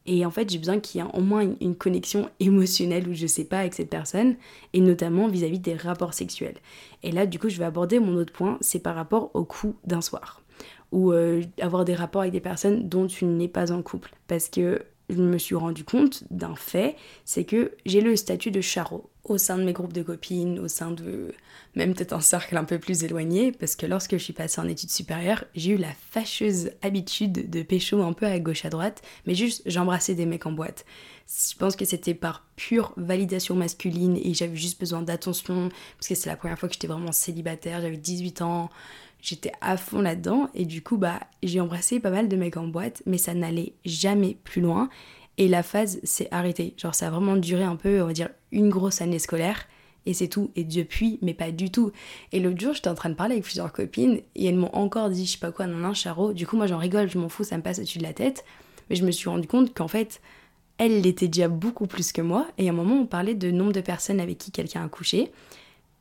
Et 0.05 0.25
en 0.25 0.31
fait, 0.31 0.49
j'ai 0.49 0.57
besoin 0.57 0.81
qu'il 0.81 0.99
y 0.99 1.03
ait 1.03 1.07
au 1.13 1.21
moins 1.21 1.47
une, 1.61 1.75
connexion 1.75 2.29
émotionnelle 2.41 3.07
ou 3.07 3.13
je 3.13 3.25
sais 3.25 3.45
pas 3.45 3.59
avec 3.59 3.73
cette 3.73 3.89
personne, 3.89 4.35
et 4.73 4.81
notamment 4.81 5.29
vis-à-vis 5.29 5.59
des 5.59 5.75
rapports 5.75 6.13
sexuels. 6.13 6.57
Et 7.03 7.13
là, 7.13 7.25
du 7.25 7.39
coup, 7.39 7.47
je 7.47 7.57
vais 7.57 7.63
aborder 7.63 7.99
mon 7.99 8.15
autre 8.15 8.33
point, 8.33 8.57
c'est 8.59 8.79
par 8.79 8.95
rapport 8.95 9.31
au 9.33 9.45
coût 9.45 9.75
d'un 9.85 10.01
soir 10.01 10.41
ou 10.91 11.13
euh, 11.13 11.41
avoir 11.61 11.85
des 11.85 11.95
rapports 11.95 12.23
avec 12.23 12.33
des 12.33 12.41
personnes 12.41 12.89
dont 12.89 13.07
tu 13.07 13.23
n'es 13.23 13.47
pas 13.47 13.71
en 13.71 13.81
couple. 13.81 14.13
Parce 14.27 14.49
que 14.49 14.83
je 15.09 15.21
me 15.21 15.37
suis 15.37 15.55
rendu 15.55 15.85
compte 15.85 16.25
d'un 16.31 16.55
fait, 16.55 16.97
c'est 17.23 17.45
que 17.45 17.71
j'ai 17.85 18.01
le 18.01 18.17
statut 18.17 18.51
de 18.51 18.59
charo 18.59 19.09
au 19.23 19.37
sein 19.37 19.57
de 19.57 19.63
mes 19.63 19.73
groupes 19.73 19.93
de 19.93 20.01
copines, 20.01 20.59
au 20.59 20.67
sein 20.67 20.91
de 20.91 21.33
même 21.75 21.93
peut-être 21.93 22.13
un 22.13 22.21
cercle 22.21 22.57
un 22.57 22.63
peu 22.63 22.79
plus 22.79 23.03
éloigné, 23.03 23.51
parce 23.51 23.75
que 23.75 23.85
lorsque 23.85 24.13
je 24.13 24.23
suis 24.23 24.33
passée 24.33 24.59
en 24.59 24.67
études 24.67 24.89
supérieures, 24.89 25.45
j'ai 25.55 25.71
eu 25.71 25.77
la 25.77 25.93
fâcheuse 26.09 26.71
habitude 26.81 27.49
de 27.49 27.63
pécho 27.63 28.01
un 28.01 28.13
peu 28.13 28.25
à 28.25 28.39
gauche 28.39 28.65
à 28.65 28.69
droite, 28.69 29.01
mais 29.25 29.35
juste 29.35 29.61
j'embrassais 29.65 30.15
des 30.15 30.25
mecs 30.25 30.45
en 30.45 30.51
boîte. 30.51 30.85
Je 31.27 31.55
pense 31.55 31.75
que 31.75 31.85
c'était 31.85 32.13
par 32.13 32.45
pure 32.55 32.93
validation 32.97 33.55
masculine 33.55 34.17
et 34.17 34.33
j'avais 34.33 34.55
juste 34.55 34.79
besoin 34.79 35.01
d'attention, 35.01 35.69
parce 35.97 36.07
que 36.07 36.15
c'est 36.15 36.29
la 36.29 36.35
première 36.35 36.59
fois 36.59 36.67
que 36.67 36.73
j'étais 36.73 36.87
vraiment 36.87 37.11
célibataire, 37.11 37.81
j'avais 37.81 37.97
18 37.97 38.41
ans, 38.41 38.69
j'étais 39.21 39.51
à 39.61 39.77
fond 39.77 40.01
là-dedans 40.01 40.49
et 40.55 40.65
du 40.65 40.81
coup 40.81 40.97
bah 40.97 41.19
j'ai 41.43 41.59
embrassé 41.59 41.99
pas 41.99 42.09
mal 42.09 42.27
de 42.27 42.35
mecs 42.35 42.57
en 42.57 42.67
boîte 42.67 43.03
mais 43.05 43.19
ça 43.19 43.35
n'allait 43.35 43.73
jamais 43.85 44.35
plus 44.43 44.61
loin 44.61 44.89
et 45.41 45.47
la 45.47 45.63
phase 45.63 45.99
s'est 46.03 46.27
arrêtée. 46.29 46.75
Genre 46.77 46.93
ça 46.93 47.07
a 47.07 47.09
vraiment 47.09 47.35
duré 47.35 47.63
un 47.63 47.75
peu 47.75 48.03
on 48.03 48.05
va 48.05 48.13
dire 48.13 48.29
une 48.51 48.69
grosse 48.69 49.01
année 49.01 49.17
scolaire 49.17 49.67
et 50.05 50.13
c'est 50.13 50.27
tout 50.27 50.51
et 50.55 50.63
depuis 50.63 51.17
mais 51.23 51.33
pas 51.33 51.49
du 51.49 51.71
tout. 51.71 51.91
Et 52.31 52.39
l'autre 52.39 52.61
jour 52.61 52.75
j'étais 52.75 52.89
en 52.89 52.93
train 52.93 53.09
de 53.09 53.15
parler 53.15 53.33
avec 53.33 53.45
plusieurs 53.45 53.73
copines 53.73 54.21
et 54.35 54.45
elles 54.45 54.55
m'ont 54.55 54.73
encore 54.73 55.09
dit 55.09 55.25
je 55.25 55.31
sais 55.31 55.37
pas 55.39 55.51
quoi 55.51 55.65
non 55.65 55.77
non 55.77 55.95
charo. 55.95 56.33
Du 56.33 56.45
coup 56.45 56.57
moi 56.57 56.67
j'en 56.67 56.77
rigole, 56.77 57.09
je 57.09 57.17
m'en 57.17 57.27
fous, 57.27 57.43
ça 57.43 57.57
me 57.57 57.63
passe 57.63 57.79
au-dessus 57.79 57.97
de 57.97 58.03
la 58.03 58.13
tête. 58.13 58.45
Mais 58.91 58.95
je 58.95 59.03
me 59.03 59.09
suis 59.09 59.29
rendu 59.29 59.47
compte 59.47 59.73
qu'en 59.73 59.87
fait 59.87 60.21
elle 60.77 61.01
l'était 61.01 61.27
déjà 61.27 61.47
beaucoup 61.47 61.87
plus 61.87 62.11
que 62.11 62.21
moi 62.21 62.47
et 62.59 62.67
à 62.67 62.71
un 62.71 62.75
moment 62.75 62.97
on 62.97 63.07
parlait 63.07 63.33
de 63.33 63.49
nombre 63.49 63.73
de 63.73 63.81
personnes 63.81 64.19
avec 64.19 64.37
qui 64.37 64.51
quelqu'un 64.51 64.85
a 64.85 64.89
couché 64.89 65.31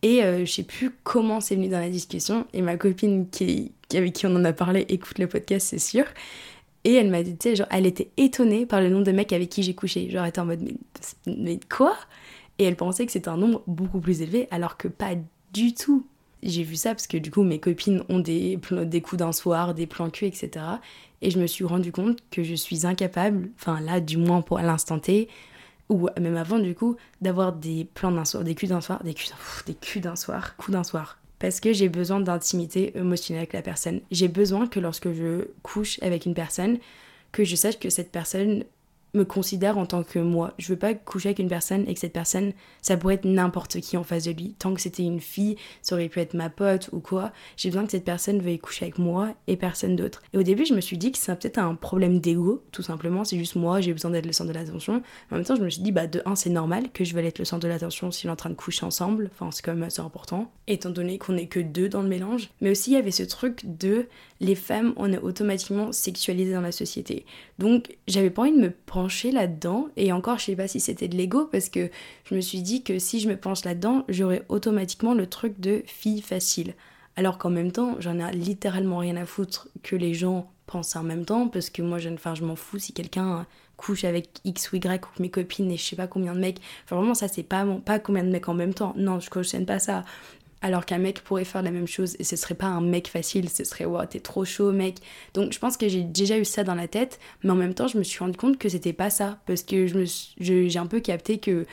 et 0.03 0.23
euh, 0.23 0.45
je 0.45 0.53
sais 0.53 0.65
plus 0.65 0.91
comment 1.03 1.41
c'est 1.41 1.57
venu 1.57 1.69
dans 1.69 1.81
la 1.81 1.91
discussion. 1.91 2.47
Et 2.53 2.61
ma 2.63 2.77
copine 2.77 3.29
qui, 3.31 3.73
avec 3.95 4.13
qui 4.13 4.27
on 4.27 4.35
en 4.37 4.45
a 4.45 4.53
parlé 4.53 4.85
écoute 4.89 5.19
le 5.19 5.29
podcast, 5.29 5.69
c'est 5.71 5.79
sûr. 5.79 6.05
Et 6.85 6.95
elle 6.95 7.11
m'a 7.11 7.23
dit, 7.23 7.37
tu 7.37 7.51
sais, 7.51 7.57
genre, 7.57 7.67
elle 7.71 7.87
était 7.87 8.11
étonnée 8.17 8.65
par 8.67 8.81
le 8.81 8.89
nombre 8.89 9.05
de 9.05 9.13
mecs 9.13 9.33
avec 9.33 9.51
qui 9.51 9.63
j'ai 9.63 9.75
couché. 9.75 10.09
Genre, 10.09 10.23
elle 10.23 10.31
était 10.31 10.41
en 10.41 10.47
mode, 10.47 10.67
mais, 11.27 11.61
quoi? 11.69 11.97
Et 12.59 12.65
elle 12.65 12.77
pensait 12.77 13.07
que 13.07 13.13
c'était 13.13 13.29
un 13.29 13.37
nombre 13.37 13.63
beaucoup 13.67 14.01
plus 14.01 14.23
élevé, 14.23 14.49
alors 14.51 14.77
que 14.77 14.89
pas 14.89 15.15
du 15.53 15.75
tout. 15.75 16.07
J'ai 16.43 16.63
vu 16.63 16.77
ça 16.77 16.91
parce 16.91 17.07
que 17.07 17.19
du 17.19 17.31
coup, 17.31 17.43
mes 17.43 17.59
copines 17.59 18.03
ont 18.09 18.19
des, 18.19 18.59
des 18.87 19.01
coups 19.03 19.19
d'un 19.19 19.33
soir, 19.33 19.75
des 19.75 19.87
plans 19.87 20.09
cul, 20.09 20.27
etc. 20.27 20.65
Et 21.21 21.31
je 21.31 21.39
me 21.39 21.47
suis 21.47 21.65
rendu 21.65 21.93
compte 21.93 22.19
que 22.31 22.43
je 22.43 22.55
suis 22.55 22.87
incapable, 22.87 23.51
enfin 23.57 23.79
là, 23.81 24.01
du 24.01 24.17
moins 24.17 24.41
pour 24.41 24.59
l'instant 24.59 24.99
T, 24.99 25.29
ou 25.91 26.09
même 26.19 26.37
avant 26.37 26.59
du 26.59 26.75
coup, 26.75 26.97
d'avoir 27.21 27.53
des 27.53 27.85
plans 27.85 28.13
d'un 28.13 28.25
soir, 28.25 28.43
des 28.43 28.55
culs 28.55 28.69
d'un 28.69 28.81
soir, 28.81 29.03
des 29.05 29.13
culs, 29.13 29.29
des 29.67 29.75
culs 29.75 30.01
d'un 30.01 30.17
soir, 30.17 30.57
coups 30.57 30.73
d'un 30.73 30.85
soir. 30.85 31.19
Parce 31.41 31.59
que 31.59 31.73
j'ai 31.73 31.89
besoin 31.89 32.21
d'intimité 32.21 32.97
émotionnelle 32.97 33.41
avec 33.41 33.55
la 33.55 33.63
personne. 33.63 34.01
J'ai 34.13 34.29
besoin 34.29 34.69
que 34.69 34.79
lorsque 34.79 35.11
je 35.13 35.49
couche 35.63 35.99
avec 36.03 36.27
une 36.27 36.35
personne, 36.35 36.79
que 37.33 37.45
je 37.45 37.57
sache 37.57 37.79
que 37.79 37.91
cette 37.91 38.13
personne 38.13 38.65
me 39.15 39.25
considère 39.25 39.79
en 39.79 39.87
tant 39.87 40.03
que 40.03 40.19
moi. 40.19 40.55
Je 40.59 40.69
veux 40.69 40.79
pas 40.79 40.95
coucher 40.95 41.29
avec 41.31 41.39
une 41.39 41.49
personne 41.49 41.85
et 41.89 41.95
que 41.95 42.01
cette 42.01 42.13
personne, 42.13 42.53
ça 42.83 42.97
pourrait 42.97 43.15
être 43.15 43.25
n'importe 43.25 43.81
qui 43.81 43.97
en 43.97 44.05
face 44.05 44.25
de 44.25 44.33
lui. 44.33 44.55
Tant 44.59 44.75
que 44.75 44.81
c'était 44.81 45.03
une 45.03 45.21
fille, 45.21 45.57
ça 45.83 45.95
aurait 45.95 46.09
pu 46.09 46.21
être 46.21 46.35
ma 46.35 46.51
pote 46.51 46.91
ou 46.93 47.01
quoi. 47.01 47.33
J'ai 47.57 47.71
besoin 47.71 47.85
que 47.85 47.91
cette 47.91 48.05
personne 48.05 48.41
veuille 48.41 48.59
coucher 48.59 48.87
avec 48.87 48.99
moi 48.99 49.35
et 49.47 49.57
personne 49.57 49.97
d'autre. 49.97 50.23
Et 50.33 50.39
au 50.39 50.43
début, 50.43 50.65
je 50.65 50.75
me 50.75 50.81
suis 50.81 50.99
dit 50.99 51.13
que 51.13 51.19
c'est 51.19 51.35
peut-être 51.39 51.59
un 51.59 51.75
problème 51.75 52.21
d'ego, 52.21 52.63
tout 52.73 52.83
simplement. 52.83 53.25
C'est 53.25 53.39
juste 53.39 53.57
moi, 53.57 53.81
j'ai 53.81 53.93
besoin 53.93 54.11
d'être 54.11 54.27
le 54.27 54.33
centre 54.33 54.49
de 54.53 54.55
l'attention. 54.55 55.03
En 55.31 55.37
même 55.37 55.45
temps, 55.45 55.57
je 55.57 55.63
me 55.63 55.71
suis 55.71 55.83
dit, 55.83 55.93
bah, 55.93 56.07
de 56.07 56.23
un, 56.25 56.37
c'est 56.37 56.51
normal 56.51 56.91
que 56.93 57.05
je 57.05 57.15
veuille 57.15 57.27
être 57.27 57.39
le 57.39 57.45
centre 57.45 57.63
de 57.63 57.69
l'attention 57.69 58.11
si 58.11 58.27
on 58.27 58.31
est 58.31 58.33
en 58.33 58.37
train 58.37 58.51
de 58.51 58.55
coucher 58.55 58.85
ensemble. 58.85 59.31
Enfin, 59.33 59.51
c'est 59.51 59.63
quand 59.63 59.75
même 59.75 59.83
assez 59.83 60.01
important. 60.01 60.51
Étant 60.67 60.91
donné 60.91 61.19
qu'on 61.19 61.37
est 61.37 61.47
que 61.47 61.61
deux 61.61 61.89
dans 61.89 62.03
le 62.03 62.09
mélange. 62.09 62.51
Mais 62.61 62.71
aussi, 62.71 62.91
il 62.91 62.95
y 62.95 62.97
avait 62.97 63.11
ce 63.11 63.23
truc 63.23 63.63
de 63.65 64.07
les 64.41 64.55
femmes, 64.55 64.95
on 64.97 65.13
est 65.13 65.19
automatiquement 65.19 65.93
sexualisées 65.93 66.55
dans 66.55 66.63
la 66.63 66.73
société. 66.73 67.27
Donc, 67.59 67.97
j'avais 68.09 68.31
pas 68.31 68.43
envie 68.43 68.53
de 68.53 68.61
me 68.61 68.71
là-dedans. 69.33 69.89
Et 69.97 70.13
encore, 70.13 70.39
je 70.39 70.47
sais 70.47 70.57
pas 70.57 70.69
si 70.69 70.81
c'était 70.81 71.09
de 71.09 71.17
l'ego 71.17 71.45
parce 71.45 71.69
que 71.69 71.91
je 72.25 72.35
me 72.35 72.41
suis 72.41 72.63
dit 72.63 72.83
que 72.83 72.99
si 72.99 73.21
je 73.21 73.29
me 73.29 73.37
penche 73.37 73.65
là-dedans, 73.65 74.05
j'aurais 74.09 74.45
automatiquement 74.49 75.15
le 75.15 75.27
truc 75.27 75.61
de 75.61 75.83
fille 75.87 76.23
facile. 76.23 76.75
Alors 77.17 77.39
qu'en 77.39 77.51
même 77.51 77.73
temps, 77.73 77.97
j'en 77.99 78.19
ai 78.19 78.33
littéralement 78.33 78.99
rien 78.99 79.17
à 79.17 79.27
foutre 79.27 79.69
que 79.83 79.97
les 79.97 80.15
gens 80.15 80.51
pensent 80.67 80.97
en 80.97 81.03
même 81.03 81.25
temps 81.25 81.49
parce 81.49 81.71
que 81.71 81.83
moi, 81.83 81.99
je, 81.99 82.09
enfin, 82.09 82.35
je 82.35 82.45
m'en 82.45 82.57
fous 82.57 82.79
si 82.79 82.93
quelqu'un 82.93 83.47
couche 83.77 84.05
avec 84.05 84.29
X 84.45 84.73
ou 84.73 84.77
Y 84.77 85.05
ou 85.05 85.23
mes 85.23 85.31
copines 85.31 85.71
et 85.71 85.77
je 85.77 85.83
sais 85.83 85.97
pas 85.97 86.07
combien 86.07 86.35
de 86.35 86.39
mecs. 86.39 86.61
Enfin, 86.85 86.97
vraiment, 86.97 87.15
ça, 87.15 87.29
c'est 87.29 87.43
pas, 87.43 87.65
pas 87.85 87.99
combien 87.99 88.23
de 88.23 88.31
mecs 88.31 88.49
en 88.49 88.55
même 88.55 88.75
temps. 88.75 88.93
Non, 88.97 89.21
je 89.21 89.31
cautionne 89.31 89.67
pas 89.67 89.79
ça. 89.79 90.05
Alors 90.63 90.85
qu'un 90.85 90.99
mec 90.99 91.21
pourrait 91.23 91.45
faire 91.45 91.63
la 91.63 91.71
même 91.71 91.87
chose 91.87 92.17
et 92.19 92.25
ce 92.25 92.37
serait 92.37 92.55
pas 92.55 92.67
un 92.67 92.83
mec 92.83 93.09
facile, 93.09 93.49
ce 93.49 93.65
serait 93.65 93.87
wow, 93.87 94.05
t'es 94.05 94.21
trop 94.21 94.45
chaud, 94.45 94.73
mec. 94.73 94.97
Donc 95.35 95.53
je 95.53 95.59
pense 95.59 95.77
que 95.77 95.89
j'ai 95.89 96.03
déjà 96.03 96.39
eu 96.39 96.45
ça 96.45 96.65
dans 96.65 96.75
la 96.75 96.89
tête, 96.89 97.19
mais 97.43 97.51
en 97.51 97.55
même 97.57 97.75
temps, 97.75 97.89
je 97.89 97.97
me 97.97 98.03
suis 98.03 98.19
rendu 98.19 98.37
compte 98.37 98.59
que 98.59 98.69
c'était 98.69 98.93
pas 98.93 99.11
ça 99.11 99.39
parce 99.47 99.63
que 99.63 99.87
je 99.87 100.05
j'ai 100.39 100.79
un 100.79 100.87
peu 100.87 101.01
capté 101.01 101.39
que 101.39 101.67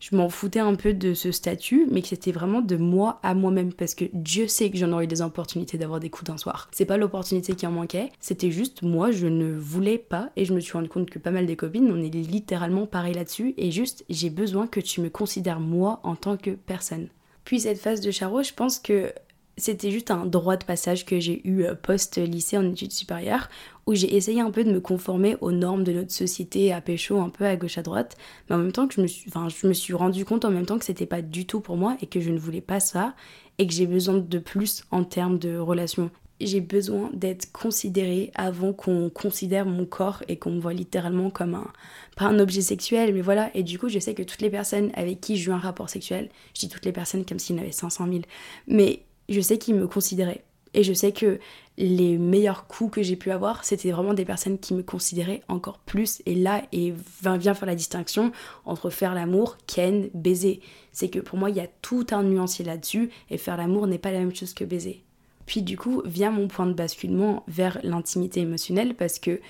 je 0.00 0.14
m'en 0.14 0.28
foutais 0.28 0.60
un 0.60 0.74
peu 0.74 0.92
de 0.92 1.14
ce 1.14 1.32
statut, 1.32 1.86
mais 1.90 2.02
que 2.02 2.08
c'était 2.08 2.32
vraiment 2.32 2.60
de 2.60 2.76
moi 2.76 3.18
à 3.22 3.32
moi-même 3.32 3.72
parce 3.72 3.94
que 3.94 4.04
Dieu 4.12 4.48
sait 4.48 4.70
que 4.70 4.76
j'en 4.76 4.92
aurais 4.92 5.06
des 5.06 5.22
opportunités 5.22 5.78
d'avoir 5.78 5.98
des 5.98 6.10
coups 6.10 6.30
d'un 6.30 6.36
soir. 6.36 6.68
C'est 6.72 6.84
pas 6.84 6.98
l'opportunité 6.98 7.54
qui 7.54 7.66
en 7.66 7.70
manquait, 7.70 8.10
c'était 8.20 8.50
juste 8.50 8.82
moi, 8.82 9.12
je 9.12 9.26
ne 9.26 9.54
voulais 9.54 9.96
pas 9.96 10.30
et 10.36 10.44
je 10.44 10.52
me 10.52 10.60
suis 10.60 10.74
rendu 10.74 10.90
compte 10.90 11.08
que 11.08 11.18
pas 11.18 11.30
mal 11.30 11.46
des 11.46 11.56
copines, 11.56 11.90
on 11.90 12.02
est 12.02 12.10
littéralement 12.10 12.86
pareil 12.86 13.14
là-dessus 13.14 13.54
et 13.56 13.70
juste 13.70 14.04
j'ai 14.10 14.28
besoin 14.28 14.66
que 14.66 14.80
tu 14.80 15.00
me 15.00 15.08
considères 15.08 15.60
moi 15.60 16.00
en 16.02 16.16
tant 16.16 16.36
que 16.36 16.50
personne. 16.50 17.08
Puis 17.44 17.60
cette 17.60 17.78
phase 17.78 18.00
de 18.00 18.10
Charo, 18.10 18.42
je 18.42 18.52
pense 18.52 18.78
que 18.78 19.12
c'était 19.56 19.90
juste 19.90 20.10
un 20.10 20.26
droit 20.26 20.56
de 20.56 20.64
passage 20.64 21.04
que 21.04 21.20
j'ai 21.20 21.46
eu 21.46 21.64
euh, 21.64 21.74
post-lycée 21.74 22.58
en 22.58 22.68
études 22.70 22.92
supérieures, 22.92 23.48
où 23.86 23.94
j'ai 23.94 24.16
essayé 24.16 24.40
un 24.40 24.50
peu 24.50 24.64
de 24.64 24.72
me 24.72 24.80
conformer 24.80 25.36
aux 25.40 25.52
normes 25.52 25.84
de 25.84 25.92
notre 25.92 26.10
société 26.10 26.72
à 26.72 26.80
pécho, 26.80 27.20
un 27.20 27.28
peu 27.28 27.44
à 27.44 27.54
gauche 27.56 27.78
à 27.78 27.82
droite, 27.82 28.16
mais 28.48 28.56
en 28.56 28.58
même 28.58 28.72
temps 28.72 28.88
que 28.88 28.94
je 28.94 29.00
me 29.00 29.06
suis, 29.06 29.30
je 29.30 29.66
me 29.66 29.72
suis 29.72 29.94
rendu 29.94 30.24
compte 30.24 30.44
en 30.44 30.50
même 30.50 30.66
temps 30.66 30.78
que 30.78 30.84
c'était 30.84 31.06
pas 31.06 31.22
du 31.22 31.46
tout 31.46 31.60
pour 31.60 31.76
moi 31.76 31.96
et 32.00 32.06
que 32.06 32.20
je 32.20 32.30
ne 32.30 32.38
voulais 32.38 32.60
pas 32.60 32.80
ça 32.80 33.14
et 33.58 33.66
que 33.66 33.72
j'ai 33.72 33.86
besoin 33.86 34.16
de 34.16 34.38
plus 34.38 34.84
en 34.90 35.04
termes 35.04 35.38
de 35.38 35.56
relations 35.56 36.10
j'ai 36.46 36.60
besoin 36.60 37.10
d'être 37.12 37.52
considérée 37.52 38.30
avant 38.34 38.72
qu'on 38.72 39.10
considère 39.10 39.66
mon 39.66 39.86
corps 39.86 40.22
et 40.28 40.36
qu'on 40.36 40.50
me 40.50 40.60
voit 40.60 40.72
littéralement 40.72 41.30
comme 41.30 41.54
un, 41.54 41.72
pas 42.16 42.26
un 42.26 42.38
objet 42.38 42.60
sexuel, 42.60 43.14
mais 43.14 43.20
voilà. 43.20 43.50
Et 43.54 43.62
du 43.62 43.78
coup, 43.78 43.88
je 43.88 43.98
sais 43.98 44.14
que 44.14 44.22
toutes 44.22 44.40
les 44.40 44.50
personnes 44.50 44.90
avec 44.94 45.20
qui 45.20 45.36
j'ai 45.36 45.50
eu 45.50 45.52
un 45.52 45.58
rapport 45.58 45.88
sexuel, 45.88 46.28
je 46.54 46.60
dis 46.60 46.68
toutes 46.68 46.84
les 46.84 46.92
personnes 46.92 47.24
comme 47.24 47.38
s'il 47.38 47.56
y 47.56 47.58
en 47.58 47.62
avait 47.62 47.72
500 47.72 48.06
000, 48.06 48.20
mais 48.68 49.02
je 49.28 49.40
sais 49.40 49.58
qu'ils 49.58 49.74
me 49.74 49.86
considéraient. 49.86 50.42
Et 50.74 50.82
je 50.82 50.92
sais 50.92 51.12
que 51.12 51.38
les 51.78 52.18
meilleurs 52.18 52.66
coups 52.66 52.96
que 52.96 53.02
j'ai 53.02 53.16
pu 53.16 53.30
avoir, 53.30 53.64
c'était 53.64 53.92
vraiment 53.92 54.12
des 54.12 54.24
personnes 54.24 54.58
qui 54.58 54.74
me 54.74 54.82
considéraient 54.82 55.42
encore 55.48 55.78
plus. 55.78 56.20
Et 56.26 56.34
là, 56.34 56.62
et 56.72 56.92
vient 57.22 57.54
faire 57.54 57.66
la 57.66 57.76
distinction 57.76 58.32
entre 58.64 58.90
faire 58.90 59.14
l'amour, 59.14 59.56
ken, 59.66 60.10
baiser. 60.14 60.60
C'est 60.92 61.08
que 61.08 61.20
pour 61.20 61.38
moi, 61.38 61.50
il 61.50 61.56
y 61.56 61.60
a 61.60 61.68
tout 61.80 62.06
un 62.10 62.24
nuancier 62.24 62.64
là-dessus, 62.64 63.10
et 63.30 63.38
faire 63.38 63.56
l'amour 63.56 63.86
n'est 63.86 63.98
pas 63.98 64.10
la 64.10 64.18
même 64.18 64.34
chose 64.34 64.52
que 64.52 64.64
baiser. 64.64 65.04
Puis 65.46 65.62
du 65.62 65.76
coup 65.76 66.02
vient 66.04 66.30
mon 66.30 66.48
point 66.48 66.66
de 66.66 66.72
basculement 66.72 67.44
vers 67.48 67.78
l'intimité 67.82 68.40
émotionnelle 68.40 68.94
parce 68.94 69.18
que 69.18 69.40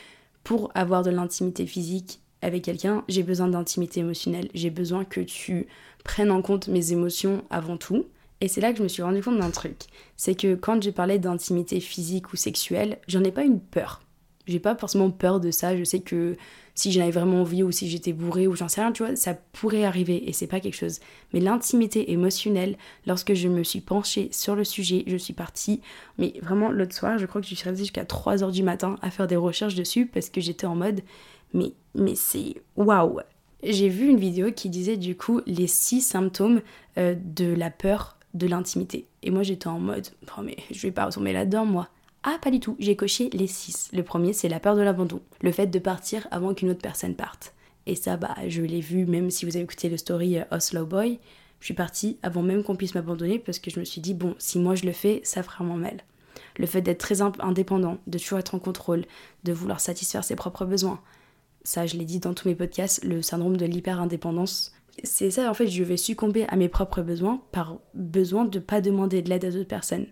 pour 0.43 0.71
avoir 0.75 1.03
de 1.03 1.11
l'intimité 1.11 1.67
physique 1.67 2.21
avec 2.43 2.63
quelqu'un, 2.63 3.05
j'ai 3.09 3.23
besoin 3.23 3.49
d'intimité 3.49 4.01
émotionnelle. 4.01 4.49
J'ai 4.55 4.71
besoin 4.71 5.05
que 5.05 5.21
tu 5.21 5.67
prennes 6.05 6.31
en 6.31 6.43
compte 6.43 6.69
mes 6.69 6.93
émotions 6.93 7.43
avant 7.49 7.79
tout. 7.79 8.07
Et 8.41 8.49
c'est 8.49 8.61
là 8.61 8.73
que 8.73 8.79
je 8.79 8.83
me 8.83 8.89
suis 8.89 9.03
rendu 9.03 9.23
compte 9.23 9.39
d'un 9.39 9.51
truc. 9.51 9.85
C'est 10.17 10.35
que 10.35 10.55
quand 10.55 10.83
j'ai 10.83 10.93
parlé 10.93 11.19
d'intimité 11.19 11.81
physique 11.81 12.33
ou 12.33 12.37
sexuelle, 12.37 12.99
j'en 13.09 13.25
ai 13.25 13.33
pas 13.33 13.45
une 13.45 13.61
peur. 13.61 14.04
J'ai 14.47 14.59
pas 14.59 14.77
forcément 14.77 15.11
peur 15.11 15.41
de 15.41 15.51
ça. 15.51 15.77
Je 15.77 15.85
sais 15.85 16.01
que 16.01 16.37
si 16.75 16.93
j'en 16.93 17.03
avais 17.03 17.13
vraiment 17.13 17.41
envie 17.43 17.63
ou 17.63 17.71
si 17.71 17.89
j'étais 17.89 18.13
bourrée 18.13 18.47
ou 18.47 18.57
j'en 18.57 18.69
sais 18.69 18.81
rien, 18.81 18.93
tu 18.93 19.05
vois, 19.05 19.17
ça 19.17 19.35
pourrait 19.53 19.85
arriver 19.85 20.29
et 20.29 20.33
c'est 20.33 20.47
pas 20.47 20.61
quelque 20.61 20.77
chose. 20.77 21.01
Mais 21.33 21.41
l'intimité 21.41 22.13
émotionnelle, 22.13 22.77
lorsque 23.07 23.35
je 23.35 23.49
me 23.49 23.63
suis 23.63 23.81
penchée 23.81 24.29
sur 24.33 24.57
le 24.57 24.65
sujet, 24.65 25.05
je 25.07 25.17
suis 25.17 25.35
partie, 25.35 25.81
mais 26.19 26.35
vraiment 26.43 26.71
l'autre 26.71 26.95
soir, 26.95 27.19
je 27.19 27.27
crois 27.27 27.41
que 27.41 27.47
je 27.47 27.55
suis 27.55 27.69
restée 27.69 27.85
jusqu'à 27.85 28.05
3h 28.05 28.51
du 28.51 28.63
matin 28.63 28.97
à 29.03 29.11
faire 29.11 29.27
des 29.27 29.37
recherches 29.37 29.77
dessus 29.77 30.07
parce 30.07 30.31
que 30.31 30.41
j'étais 30.41 30.67
en 30.67 30.75
mode, 30.75 31.01
mais, 31.53 31.73
mais 31.95 32.15
c'est 32.15 32.57
waouh! 32.77 33.21
J'ai 33.63 33.89
vu 33.89 34.09
une 34.09 34.19
vidéo 34.19 34.53
qui 34.53 34.69
disait 34.69 34.99
du 34.99 35.17
coup 35.17 35.41
les 35.47 35.69
six 35.69 36.03
symptômes 36.03 36.61
euh, 36.99 37.15
de 37.19 37.47
la 37.47 37.71
peur 37.71 38.19
de 38.35 38.47
l'intimité. 38.47 39.07
Et 39.23 39.31
moi 39.31 39.43
j'étais 39.43 39.69
en 39.69 39.79
mode, 39.79 40.09
oh 40.37 40.43
mais 40.43 40.57
je 40.71 40.81
vais 40.83 40.93
pas 40.93 41.07
retomber 41.07 41.33
là-dedans 41.33 41.65
moi. 41.65 41.89
Ah, 42.27 42.39
pas 42.41 42.51
du 42.51 42.59
tout, 42.59 42.75
j'ai 42.79 42.97
coché 42.97 43.29
les 43.35 43.47
6. 43.47 43.91
Le 43.93 44.03
premier, 44.03 44.33
c'est 44.33 44.49
la 44.49 44.59
peur 44.59 44.77
de 44.77 44.81
l'abandon. 44.81 45.21
Le 45.43 45.53
fait 45.53 45.67
de 45.67 45.79
partir 45.79 46.27
avant 46.31 46.55
qu'une 46.55 46.71
autre 46.71 46.81
personne 46.81 47.15
parte. 47.15 47.53
Et 47.85 47.97
ça, 47.97 48.17
bah, 48.17 48.35
je 48.49 48.63
l'ai 48.63 48.81
vu, 48.81 49.05
même 49.05 49.31
si 49.31 49.45
vous 49.45 49.57
avez 49.57 49.65
écouté 49.65 49.91
le 49.91 49.99
story 49.99 50.39
euh, 50.39 50.45
Oslo 50.51 50.87
Boy, 50.87 51.19
je 51.61 51.67
suis 51.67 51.75
partie 51.75 52.19
avant 52.23 52.41
même 52.41 52.65
qu'on 52.65 52.77
puisse 52.77 52.95
m'abandonner 52.95 53.39
parce 53.39 53.59
que 53.59 53.71
je 53.71 53.79
me 53.79 53.85
suis 53.85 54.01
dit, 54.01 54.15
bon, 54.15 54.35
si 54.39 54.59
moi 54.59 54.75
je 54.75 54.87
le 54.87 54.93
fais, 54.93 55.21
ça 55.23 55.43
fera 55.43 55.65
moins 55.65 55.77
mal. 55.77 55.99
Le 56.57 56.65
fait 56.65 56.81
d'être 56.81 56.99
très 56.99 57.21
indépendant, 57.21 57.99
de 58.07 58.17
toujours 58.17 58.39
être 58.39 58.55
en 58.55 58.59
contrôle, 58.59 59.05
de 59.45 59.53
vouloir 59.53 59.81
satisfaire 59.81 60.25
ses 60.25 60.35
propres 60.35 60.65
besoins. 60.65 61.03
Ça, 61.63 61.85
je 61.85 61.99
l'ai 61.99 62.07
dit 62.07 62.21
dans 62.21 62.33
tous 62.33 62.49
mes 62.49 62.55
podcasts, 62.55 63.05
le 63.05 63.21
syndrome 63.21 63.59
de 63.59 63.67
l'hyper-indépendance. 63.67 64.73
C'est 65.03 65.31
ça, 65.31 65.51
en 65.51 65.55
fait, 65.55 65.67
je 65.67 65.85
vais 65.85 65.99
succomber 65.99 66.47
à 66.49 66.57
mes 66.57 66.71
propres 66.71 67.03
besoins 67.03 67.43
par 67.53 67.77
besoin 67.93 68.47
de 68.47 68.59
ne 68.59 68.65
pas 68.65 68.81
demander 68.81 69.21
de 69.21 69.29
l'aide 69.29 69.45
à 69.45 69.51
d'autres 69.51 69.69
personnes 69.69 70.07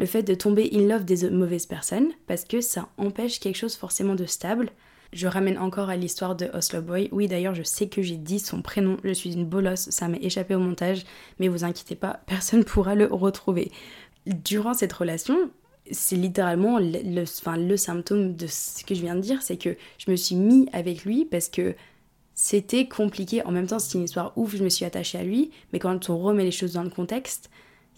le 0.00 0.06
fait 0.06 0.22
de 0.22 0.34
tomber 0.34 0.70
in 0.72 0.88
love 0.88 1.04
des 1.04 1.28
mauvaises 1.28 1.66
personnes, 1.66 2.08
parce 2.26 2.44
que 2.44 2.62
ça 2.62 2.88
empêche 2.96 3.38
quelque 3.38 3.58
chose 3.58 3.76
forcément 3.76 4.14
de 4.14 4.24
stable. 4.24 4.70
Je 5.12 5.26
ramène 5.26 5.58
encore 5.58 5.90
à 5.90 5.96
l'histoire 5.96 6.36
de 6.36 6.46
Oslo 6.54 6.80
Boy. 6.80 7.10
Oui, 7.12 7.28
d'ailleurs, 7.28 7.54
je 7.54 7.62
sais 7.62 7.88
que 7.88 8.00
j'ai 8.00 8.16
dit 8.16 8.38
son 8.38 8.62
prénom, 8.62 8.96
je 9.04 9.12
suis 9.12 9.34
une 9.34 9.44
bolosse, 9.44 9.90
ça 9.90 10.08
m'est 10.08 10.24
échappé 10.24 10.54
au 10.54 10.58
montage, 10.58 11.04
mais 11.38 11.48
vous 11.48 11.64
inquiétez 11.64 11.96
pas, 11.96 12.22
personne 12.26 12.64
pourra 12.64 12.94
le 12.94 13.04
retrouver. 13.04 13.70
Durant 14.24 14.72
cette 14.72 14.94
relation, 14.94 15.50
c'est 15.90 16.16
littéralement 16.16 16.78
le, 16.78 17.24
le 17.68 17.76
symptôme 17.76 18.36
de 18.36 18.46
ce 18.46 18.82
que 18.84 18.94
je 18.94 19.02
viens 19.02 19.16
de 19.16 19.20
dire, 19.20 19.42
c'est 19.42 19.58
que 19.58 19.76
je 19.98 20.10
me 20.10 20.16
suis 20.16 20.34
mis 20.34 20.66
avec 20.72 21.04
lui 21.04 21.26
parce 21.26 21.50
que 21.50 21.74
c'était 22.34 22.88
compliqué. 22.88 23.44
En 23.44 23.50
même 23.50 23.66
temps, 23.66 23.78
c'est 23.78 23.98
une 23.98 24.04
histoire 24.04 24.32
ouf, 24.36 24.56
je 24.56 24.64
me 24.64 24.70
suis 24.70 24.86
attachée 24.86 25.18
à 25.18 25.24
lui, 25.24 25.50
mais 25.74 25.78
quand 25.78 26.08
on 26.08 26.16
remet 26.16 26.44
les 26.44 26.50
choses 26.50 26.72
dans 26.72 26.84
le 26.84 26.88
contexte, 26.88 27.50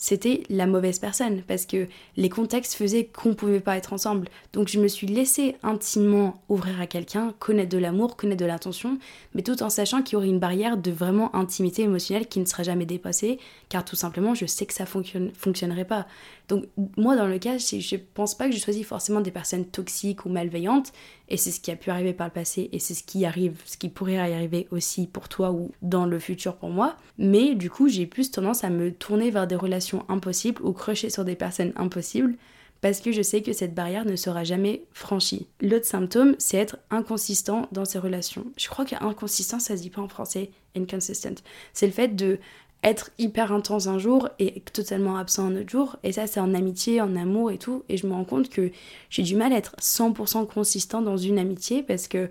c'était 0.02 0.42
la 0.48 0.66
mauvaise 0.66 0.98
personne 0.98 1.42
parce 1.46 1.64
que 1.64 1.86
les 2.16 2.28
contextes 2.28 2.74
faisaient 2.74 3.04
qu'on 3.04 3.34
pouvait 3.34 3.60
pas 3.60 3.76
être 3.76 3.92
ensemble. 3.92 4.28
Donc 4.52 4.66
je 4.66 4.80
me 4.80 4.88
suis 4.88 5.06
laissée 5.06 5.54
intimement 5.62 6.42
ouvrir 6.48 6.80
à 6.80 6.88
quelqu'un, 6.88 7.32
connaître 7.38 7.68
de 7.68 7.78
l'amour, 7.78 8.16
connaître 8.16 8.40
de 8.40 8.46
l'attention, 8.46 8.98
mais 9.36 9.42
tout 9.42 9.62
en 9.62 9.70
sachant 9.70 10.02
qu'il 10.02 10.14
y 10.14 10.16
aurait 10.16 10.26
une 10.26 10.40
barrière 10.40 10.76
de 10.76 10.90
vraiment 10.90 11.32
intimité 11.36 11.82
émotionnelle 11.82 12.26
qui 12.26 12.40
ne 12.40 12.46
sera 12.46 12.64
jamais 12.64 12.84
dépassée, 12.84 13.38
car 13.68 13.84
tout 13.84 13.94
simplement 13.94 14.34
je 14.34 14.44
sais 14.44 14.66
que 14.66 14.74
ça 14.74 14.86
fonctionne, 14.86 15.30
fonctionnerait 15.38 15.84
pas. 15.84 16.08
Donc 16.48 16.64
moi 16.96 17.14
dans 17.14 17.28
le 17.28 17.38
cas, 17.38 17.58
je 17.58 17.96
pense 18.14 18.34
pas 18.36 18.48
que 18.48 18.56
je 18.56 18.60
choisis 18.60 18.84
forcément 18.84 19.20
des 19.20 19.30
personnes 19.30 19.66
toxiques 19.66 20.26
ou 20.26 20.30
malveillantes, 20.30 20.92
et 21.32 21.38
c'est 21.38 21.50
ce 21.50 21.60
qui 21.60 21.70
a 21.70 21.76
pu 21.76 21.90
arriver 21.90 22.12
par 22.12 22.26
le 22.26 22.32
passé, 22.32 22.68
et 22.72 22.78
c'est 22.78 22.92
ce 22.92 23.02
qui 23.02 23.24
arrive, 23.24 23.56
ce 23.64 23.78
qui 23.78 23.88
pourrait 23.88 24.18
arriver 24.18 24.68
aussi 24.70 25.06
pour 25.06 25.30
toi 25.30 25.50
ou 25.50 25.72
dans 25.80 26.04
le 26.04 26.18
futur 26.18 26.56
pour 26.56 26.68
moi. 26.68 26.94
Mais 27.16 27.54
du 27.54 27.70
coup 27.70 27.88
j'ai 27.88 28.06
plus 28.06 28.30
tendance 28.30 28.64
à 28.64 28.70
me 28.70 28.92
tourner 28.92 29.30
vers 29.30 29.46
des 29.46 29.56
relations 29.56 30.04
impossibles 30.10 30.62
ou 30.62 30.72
crocher 30.72 31.08
sur 31.08 31.24
des 31.24 31.34
personnes 31.34 31.72
impossibles 31.74 32.36
parce 32.82 33.00
que 33.00 33.12
je 33.12 33.22
sais 33.22 33.42
que 33.42 33.52
cette 33.52 33.74
barrière 33.74 34.04
ne 34.04 34.16
sera 34.16 34.44
jamais 34.44 34.84
franchie. 34.92 35.46
L'autre 35.60 35.86
symptôme, 35.86 36.34
c'est 36.38 36.58
être 36.58 36.76
inconsistant 36.90 37.68
dans 37.70 37.84
ses 37.84 38.00
relations. 38.00 38.44
Je 38.58 38.68
crois 38.68 38.84
qu'inconsistant, 38.84 39.60
ça 39.60 39.76
se 39.76 39.82
dit 39.82 39.90
pas 39.90 40.02
en 40.02 40.08
français, 40.08 40.50
inconsistent. 40.76 41.44
C'est 41.72 41.86
le 41.86 41.92
fait 41.92 42.08
de 42.08 42.40
être 42.82 43.10
hyper 43.18 43.52
intense 43.52 43.86
un 43.86 43.98
jour 43.98 44.28
et 44.38 44.60
totalement 44.72 45.16
absent 45.16 45.46
un 45.46 45.56
autre 45.56 45.70
jour. 45.70 45.96
Et 46.02 46.12
ça, 46.12 46.26
c'est 46.26 46.40
en 46.40 46.52
amitié, 46.54 47.00
en 47.00 47.14
amour 47.14 47.50
et 47.50 47.58
tout. 47.58 47.84
Et 47.88 47.96
je 47.96 48.06
me 48.06 48.12
rends 48.12 48.24
compte 48.24 48.48
que 48.48 48.70
j'ai 49.08 49.22
du 49.22 49.36
mal 49.36 49.52
à 49.52 49.56
être 49.56 49.76
100% 49.80 50.46
consistant 50.46 51.00
dans 51.00 51.16
une 51.16 51.38
amitié 51.38 51.82
parce 51.82 52.08
que 52.08 52.28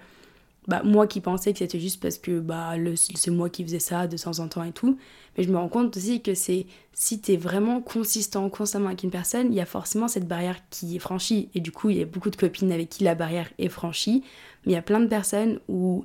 bah, 0.67 0.81
moi 0.83 1.07
qui 1.07 1.21
pensais 1.21 1.53
que 1.53 1.59
c'était 1.59 1.79
juste 1.79 2.01
parce 2.01 2.17
que 2.17 2.39
bah, 2.39 2.75
c'est 3.15 3.31
moi 3.31 3.49
qui 3.49 3.63
faisais 3.63 3.79
ça 3.79 4.07
de 4.07 4.17
temps 4.17 4.39
en 4.39 4.47
temps 4.47 4.63
et 4.63 4.73
tout. 4.73 4.97
Mais 5.37 5.43
je 5.43 5.49
me 5.49 5.57
rends 5.57 5.69
compte 5.69 5.95
aussi 5.95 6.21
que 6.21 6.35
c'est 6.35 6.65
si 6.93 7.21
t'es 7.21 7.37
vraiment 7.37 7.81
consistant 7.81 8.49
constamment 8.49 8.87
avec 8.87 9.03
une 9.03 9.09
personne, 9.09 9.47
il 9.51 9.55
y 9.55 9.61
a 9.61 9.65
forcément 9.65 10.09
cette 10.09 10.27
barrière 10.27 10.57
qui 10.69 10.97
est 10.97 10.99
franchie. 10.99 11.49
Et 11.55 11.61
du 11.61 11.71
coup, 11.71 11.89
il 11.89 11.97
y 11.97 12.01
a 12.01 12.05
beaucoup 12.05 12.29
de 12.29 12.35
copines 12.35 12.71
avec 12.73 12.89
qui 12.89 13.05
la 13.05 13.15
barrière 13.15 13.49
est 13.57 13.69
franchie. 13.69 14.23
Mais 14.65 14.73
il 14.73 14.75
y 14.75 14.77
a 14.77 14.81
plein 14.81 14.99
de 14.99 15.07
personnes 15.07 15.59
où 15.69 16.03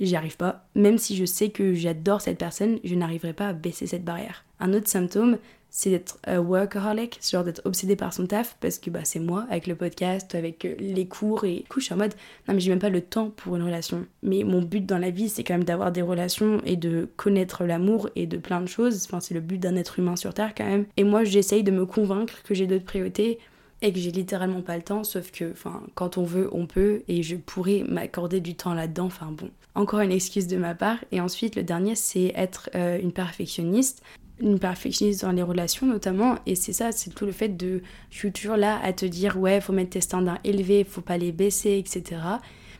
j'y 0.00 0.16
arrive 0.16 0.36
pas. 0.36 0.66
Même 0.74 0.98
si 0.98 1.16
je 1.16 1.24
sais 1.24 1.50
que 1.50 1.74
j'adore 1.74 2.20
cette 2.20 2.38
personne, 2.38 2.78
je 2.84 2.94
n'arriverai 2.94 3.32
pas 3.32 3.48
à 3.48 3.52
baisser 3.52 3.86
cette 3.86 4.04
barrière. 4.04 4.44
Un 4.60 4.72
autre 4.72 4.88
symptôme, 4.88 5.38
c'est 5.70 5.90
d'être 5.90 6.18
un 6.24 6.40
workaholic, 6.40 7.20
genre 7.30 7.44
d'être 7.44 7.60
obsédé 7.64 7.94
par 7.94 8.12
son 8.12 8.26
taf, 8.26 8.56
parce 8.60 8.78
que 8.78 8.90
bah, 8.90 9.00
c'est 9.04 9.20
moi, 9.20 9.46
avec 9.50 9.66
le 9.66 9.74
podcast, 9.74 10.34
avec 10.34 10.64
euh, 10.64 10.74
les 10.78 11.06
cours, 11.06 11.44
et 11.44 11.56
du 11.56 11.68
coup 11.68 11.80
je 11.80 11.86
suis 11.86 11.94
en 11.94 11.98
mode, 11.98 12.14
non 12.46 12.54
mais 12.54 12.60
j'ai 12.60 12.70
même 12.70 12.78
pas 12.78 12.88
le 12.88 13.00
temps 13.00 13.30
pour 13.30 13.56
une 13.56 13.62
relation. 13.62 14.06
Mais 14.22 14.44
mon 14.44 14.62
but 14.62 14.84
dans 14.84 14.98
la 14.98 15.10
vie, 15.10 15.28
c'est 15.28 15.44
quand 15.44 15.54
même 15.54 15.64
d'avoir 15.64 15.92
des 15.92 16.02
relations 16.02 16.62
et 16.64 16.76
de 16.76 17.08
connaître 17.16 17.64
l'amour 17.64 18.08
et 18.16 18.26
de 18.26 18.38
plein 18.38 18.60
de 18.60 18.66
choses, 18.66 19.04
enfin 19.04 19.20
c'est 19.20 19.34
le 19.34 19.40
but 19.40 19.58
d'un 19.58 19.76
être 19.76 19.98
humain 19.98 20.16
sur 20.16 20.32
Terre 20.32 20.54
quand 20.56 20.66
même. 20.66 20.86
Et 20.96 21.04
moi 21.04 21.24
j'essaye 21.24 21.62
de 21.62 21.70
me 21.70 21.86
convaincre 21.86 22.42
que 22.42 22.54
j'ai 22.54 22.66
d'autres 22.66 22.84
priorités, 22.84 23.38
et 23.82 23.92
que 23.92 23.98
j'ai 23.98 24.10
littéralement 24.10 24.62
pas 24.62 24.76
le 24.76 24.82
temps, 24.82 25.04
sauf 25.04 25.30
que 25.30 25.52
enfin, 25.52 25.82
quand 25.94 26.18
on 26.18 26.24
veut, 26.24 26.48
on 26.52 26.66
peut, 26.66 27.02
et 27.08 27.22
je 27.22 27.36
pourrais 27.36 27.84
m'accorder 27.88 28.40
du 28.40 28.54
temps 28.54 28.74
là-dedans, 28.74 29.06
enfin 29.06 29.30
bon. 29.30 29.50
Encore 29.74 30.00
une 30.00 30.12
excuse 30.12 30.48
de 30.48 30.56
ma 30.56 30.74
part. 30.74 30.98
Et 31.12 31.20
ensuite, 31.20 31.54
le 31.54 31.62
dernier, 31.62 31.94
c'est 31.94 32.32
être 32.34 32.70
euh, 32.74 32.98
une 33.00 33.12
perfectionniste 33.12 34.02
une 34.40 34.58
perfectionniste 34.58 35.22
dans 35.22 35.32
les 35.32 35.42
relations 35.42 35.86
notamment 35.86 36.36
et 36.46 36.54
c'est 36.54 36.72
ça 36.72 36.92
c'est 36.92 37.10
tout 37.10 37.26
le 37.26 37.32
fait 37.32 37.48
de 37.48 37.82
je 38.10 38.18
suis 38.18 38.32
toujours 38.32 38.56
là 38.56 38.78
à 38.84 38.92
te 38.92 39.04
dire 39.04 39.36
ouais 39.36 39.60
faut 39.60 39.72
mettre 39.72 39.90
tes 39.90 40.00
standards 40.00 40.38
élevés 40.44 40.84
faut 40.84 41.00
pas 41.00 41.18
les 41.18 41.32
baisser 41.32 41.76
etc 41.76 42.20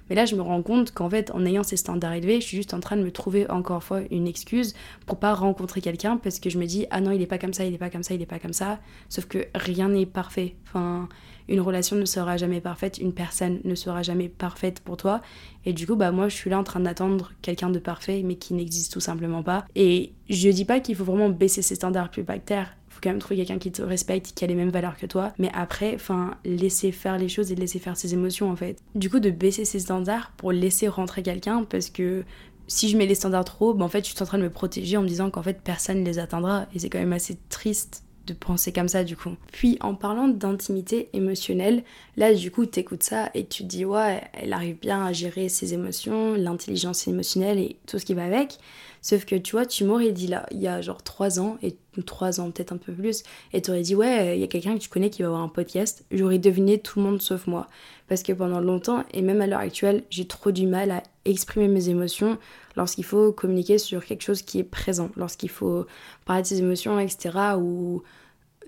mais 0.09 0.17
là 0.17 0.25
je 0.25 0.37
me 0.37 0.43
rends 0.43 0.63
compte 0.63 0.93
qu'en 0.93 1.11
fait 1.11 1.31
en 1.33 1.45
ayant 1.45 1.63
ces 1.63 1.77
standards 1.77 2.15
élevés 2.15 2.41
je 2.41 2.47
suis 2.47 2.57
juste 2.57 2.75
en 2.75 2.81
train 2.81 2.97
de 2.97 3.03
me 3.03 3.11
trouver 3.11 3.51
encore 3.51 3.77
une 3.77 3.83
fois 3.83 4.01
une 4.11 4.27
excuse 4.27 4.75
pour 5.07 5.19
pas 5.19 5.35
rencontrer 5.35 5.81
quelqu'un 5.81 6.17
parce 6.17 6.41
que 6.41 6.51
je 6.51 6.59
me 6.59 6.67
dis 6.67 6.87
ah 6.91 7.01
non 7.01 7.11
il 7.11 7.23
est 7.23 7.27
pas 7.27 7.39
comme 7.39 7.53
ça 7.53 7.65
il 7.65 7.75
est 7.75 7.79
pas 7.79 7.91
comme 7.91 8.03
ça 8.03 8.15
il 8.15 8.23
est 8.23 8.27
pas 8.27 8.39
comme 8.39 8.53
ça 8.53 8.79
sauf 9.09 9.27
que 9.27 9.47
rien 9.55 9.89
n'est 9.89 10.07
parfait 10.07 10.57
enfin 10.67 11.09
une 11.49 11.61
relation 11.61 11.97
ne 11.97 12.05
sera 12.05 12.37
jamais 12.37 12.61
parfaite, 12.61 12.99
une 12.99 13.13
personne 13.13 13.61
ne 13.65 13.75
sera 13.75 14.03
jamais 14.03 14.29
parfaite 14.29 14.81
pour 14.81 14.97
toi. 14.97 15.21
Et 15.65 15.73
du 15.73 15.87
coup, 15.87 15.97
bah 15.97 16.13
moi, 16.13 16.29
je 16.29 16.37
suis 16.37 16.51
là 16.51 16.59
en 16.59 16.65
train 16.65 16.81
d'attendre 16.81 17.33
quelqu'un 17.43 17.71
de 17.71 17.79
parfait, 17.79 18.23
mais 18.25 18.37
qui 18.37 18.55
n'existe 18.55 18.93
tout 18.93 19.01
simplement 19.01 19.43
pas. 19.43 19.65
Et 19.75 20.13
je 20.29 20.51
dis 20.51 20.67
pas 20.67 20.81
qu'il 20.81 20.95
faut 20.95 21.05
vraiment 21.05 21.31
baisser 21.31 21.63
ses 21.63 21.75
standards 21.75 22.11
plus 22.11 22.23
bactères. 22.23 22.77
Faut 22.99 23.03
quand 23.05 23.11
même 23.11 23.21
trouver 23.21 23.37
quelqu'un 23.37 23.59
qui 23.59 23.71
te 23.71 23.81
respecte, 23.81 24.33
qui 24.35 24.43
a 24.43 24.49
les 24.49 24.57
mêmes 24.57 24.71
valeurs 24.71 24.97
que 24.97 25.07
toi. 25.07 25.33
Mais 25.39 25.53
après, 25.55 25.95
enfin, 25.95 26.35
laisser 26.45 26.91
faire 26.91 27.17
les 27.17 27.29
choses 27.29 27.53
et 27.53 27.55
laisser 27.55 27.79
faire 27.79 27.97
ses 27.97 28.13
émotions 28.13 28.51
en 28.51 28.57
fait. 28.57 28.83
Du 28.97 29.09
coup, 29.09 29.21
de 29.21 29.31
baisser 29.31 29.65
ses 29.65 29.79
standards 29.79 30.33
pour 30.37 30.51
laisser 30.51 30.89
rentrer 30.89 31.23
quelqu'un, 31.23 31.63
parce 31.63 31.91
que 31.91 32.25
si 32.67 32.89
je 32.89 32.97
mets 32.97 33.07
les 33.07 33.15
standards 33.15 33.45
trop, 33.45 33.73
bah 33.73 33.85
en 33.85 33.89
fait, 33.89 34.05
je 34.05 34.13
suis 34.13 34.21
en 34.21 34.27
train 34.27 34.39
de 34.39 34.43
me 34.43 34.51
protéger 34.51 34.97
en 34.97 35.03
me 35.03 35.07
disant 35.07 35.31
qu'en 35.31 35.45
fait, 35.45 35.61
personne 35.63 36.01
ne 36.01 36.05
les 36.05 36.19
atteindra. 36.19 36.67
Et 36.75 36.81
c'est 36.81 36.91
quand 36.91 36.99
même 36.99 37.13
assez 37.13 37.39
triste 37.51 38.03
de 38.29 38.35
penser 38.35 38.73
comme 38.73 38.89
ça 38.89 39.05
du 39.05 39.17
coup. 39.17 39.31
Puis 39.53 39.79
en 39.81 39.95
parlant 39.95 40.29
d'intimité 40.29 41.09
émotionnelle, 41.13 41.83
là 42.17 42.35
du 42.35 42.51
coup 42.51 42.67
t'écoutes 42.67 43.03
ça 43.03 43.31
et 43.35 43.47
tu 43.47 43.65
te 43.65 43.69
dis 43.69 43.85
ouais 43.85 44.23
elle 44.35 44.53
arrive 44.53 44.79
bien 44.79 45.05
à 45.05 45.13
gérer 45.13 45.49
ses 45.49 45.75
émotions, 45.75 46.35
l'intelligence 46.35 47.09
émotionnelle 47.09 47.59
et 47.59 47.77
tout 47.87 47.99
ce 47.99 48.05
qui 48.05 48.15
va 48.15 48.25
avec. 48.25 48.59
Sauf 49.01 49.25
que 49.25 49.37
tu 49.37 49.53
vois, 49.53 49.65
tu 49.65 49.85
m'aurais 49.85 50.13
dit 50.13 50.27
là, 50.27 50.47
il 50.51 50.61
y 50.61 50.67
a 50.67 50.81
genre 50.83 51.03
3 51.03 51.39
ans, 51.41 51.57
et 51.63 51.77
3 52.05 52.41
ans 52.41 52.51
peut-être 52.51 52.73
un 52.73 52.77
peu 52.77 52.93
plus, 52.93 53.23
et 53.53 53.63
tu 53.63 53.71
aurais 53.71 53.83
dit 53.83 53.95
ouais, 53.95 54.37
il 54.37 54.41
y 54.41 54.45
a 54.45 54.49
quelqu'un 54.49 54.75
que 54.75 54.81
tu 54.81 54.89
connais 54.89 55.11
qui 55.11 55.23
va 55.23 55.29
avoir 55.29 55.43
un 55.43 55.49
podcast, 55.49 56.05
j'aurais 56.11 56.39
deviné 56.39 56.79
tout 56.79 56.99
le 56.99 57.05
monde 57.05 57.23
sauf 57.23 57.47
moi. 57.47 57.69
Parce 58.09 58.23
que 58.23 58.33
pendant 58.33 58.61
longtemps, 58.61 59.05
et 59.13 59.23
même 59.23 59.41
à 59.41 59.47
l'heure 59.47 59.61
actuelle, 59.61 60.03
j'ai 60.11 60.27
trop 60.27 60.51
du 60.51 60.67
mal 60.67 60.91
à 60.91 61.03
exprimer 61.25 61.69
mes 61.69 61.91
émotions 61.91 62.39
lorsqu'il 62.77 63.05
faut 63.05 63.33
communiquer 63.33 63.79
sur 63.79 64.05
quelque 64.05 64.23
chose 64.23 64.43
qui 64.43 64.59
est 64.59 64.65
présent, 64.65 65.11
lorsqu'il 65.17 65.51
faut 65.51 65.87
parler 66.25 66.43
de 66.43 66.47
ses 66.47 66.59
émotions, 66.59 66.99
etc. 66.99 67.31
ou 67.59 68.03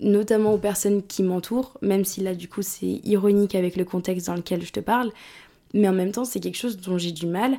notamment 0.00 0.54
aux 0.54 0.58
personnes 0.58 1.02
qui 1.02 1.22
m'entourent, 1.22 1.76
même 1.82 2.04
si 2.04 2.20
là 2.20 2.34
du 2.34 2.48
coup 2.48 2.62
c'est 2.62 3.00
ironique 3.04 3.54
avec 3.54 3.76
le 3.76 3.84
contexte 3.84 4.26
dans 4.26 4.34
lequel 4.34 4.64
je 4.64 4.72
te 4.72 4.80
parle, 4.80 5.10
mais 5.74 5.88
en 5.88 5.92
même 5.92 6.12
temps 6.12 6.24
c'est 6.24 6.40
quelque 6.40 6.56
chose 6.56 6.78
dont 6.78 6.98
j'ai 6.98 7.12
du 7.12 7.26
mal 7.26 7.58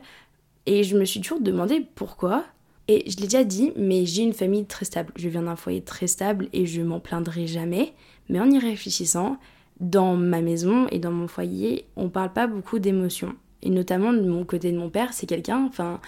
et 0.65 0.83
je 0.83 0.97
me 0.97 1.05
suis 1.05 1.21
toujours 1.21 1.39
demandé 1.39 1.85
pourquoi. 1.95 2.45
Et 2.87 3.09
je 3.09 3.17
l'ai 3.17 3.23
déjà 3.23 3.43
dit, 3.43 3.71
mais 3.75 4.05
j'ai 4.05 4.23
une 4.23 4.33
famille 4.33 4.65
très 4.65 4.85
stable. 4.85 5.13
Je 5.15 5.29
viens 5.29 5.43
d'un 5.43 5.55
foyer 5.55 5.81
très 5.81 6.07
stable 6.07 6.49
et 6.51 6.65
je 6.65 6.81
m'en 6.81 6.99
plaindrai 6.99 7.47
jamais. 7.47 7.93
Mais 8.27 8.39
en 8.39 8.49
y 8.49 8.59
réfléchissant, 8.59 9.37
dans 9.81 10.15
ma 10.15 10.41
maison 10.41 10.87
et 10.91 10.99
dans 10.99 11.11
mon 11.11 11.27
foyer, 11.27 11.85
on 11.97 12.09
parle 12.09 12.31
pas 12.31 12.47
beaucoup 12.47 12.79
d'émotions. 12.79 13.33
Et 13.63 13.69
notamment 13.69 14.13
de 14.13 14.21
mon 14.21 14.45
côté 14.45 14.71
de 14.71 14.77
mon 14.77 14.89
père, 14.89 15.11
c'est 15.13 15.27
quelqu'un, 15.27 15.65
enfin, 15.65 15.99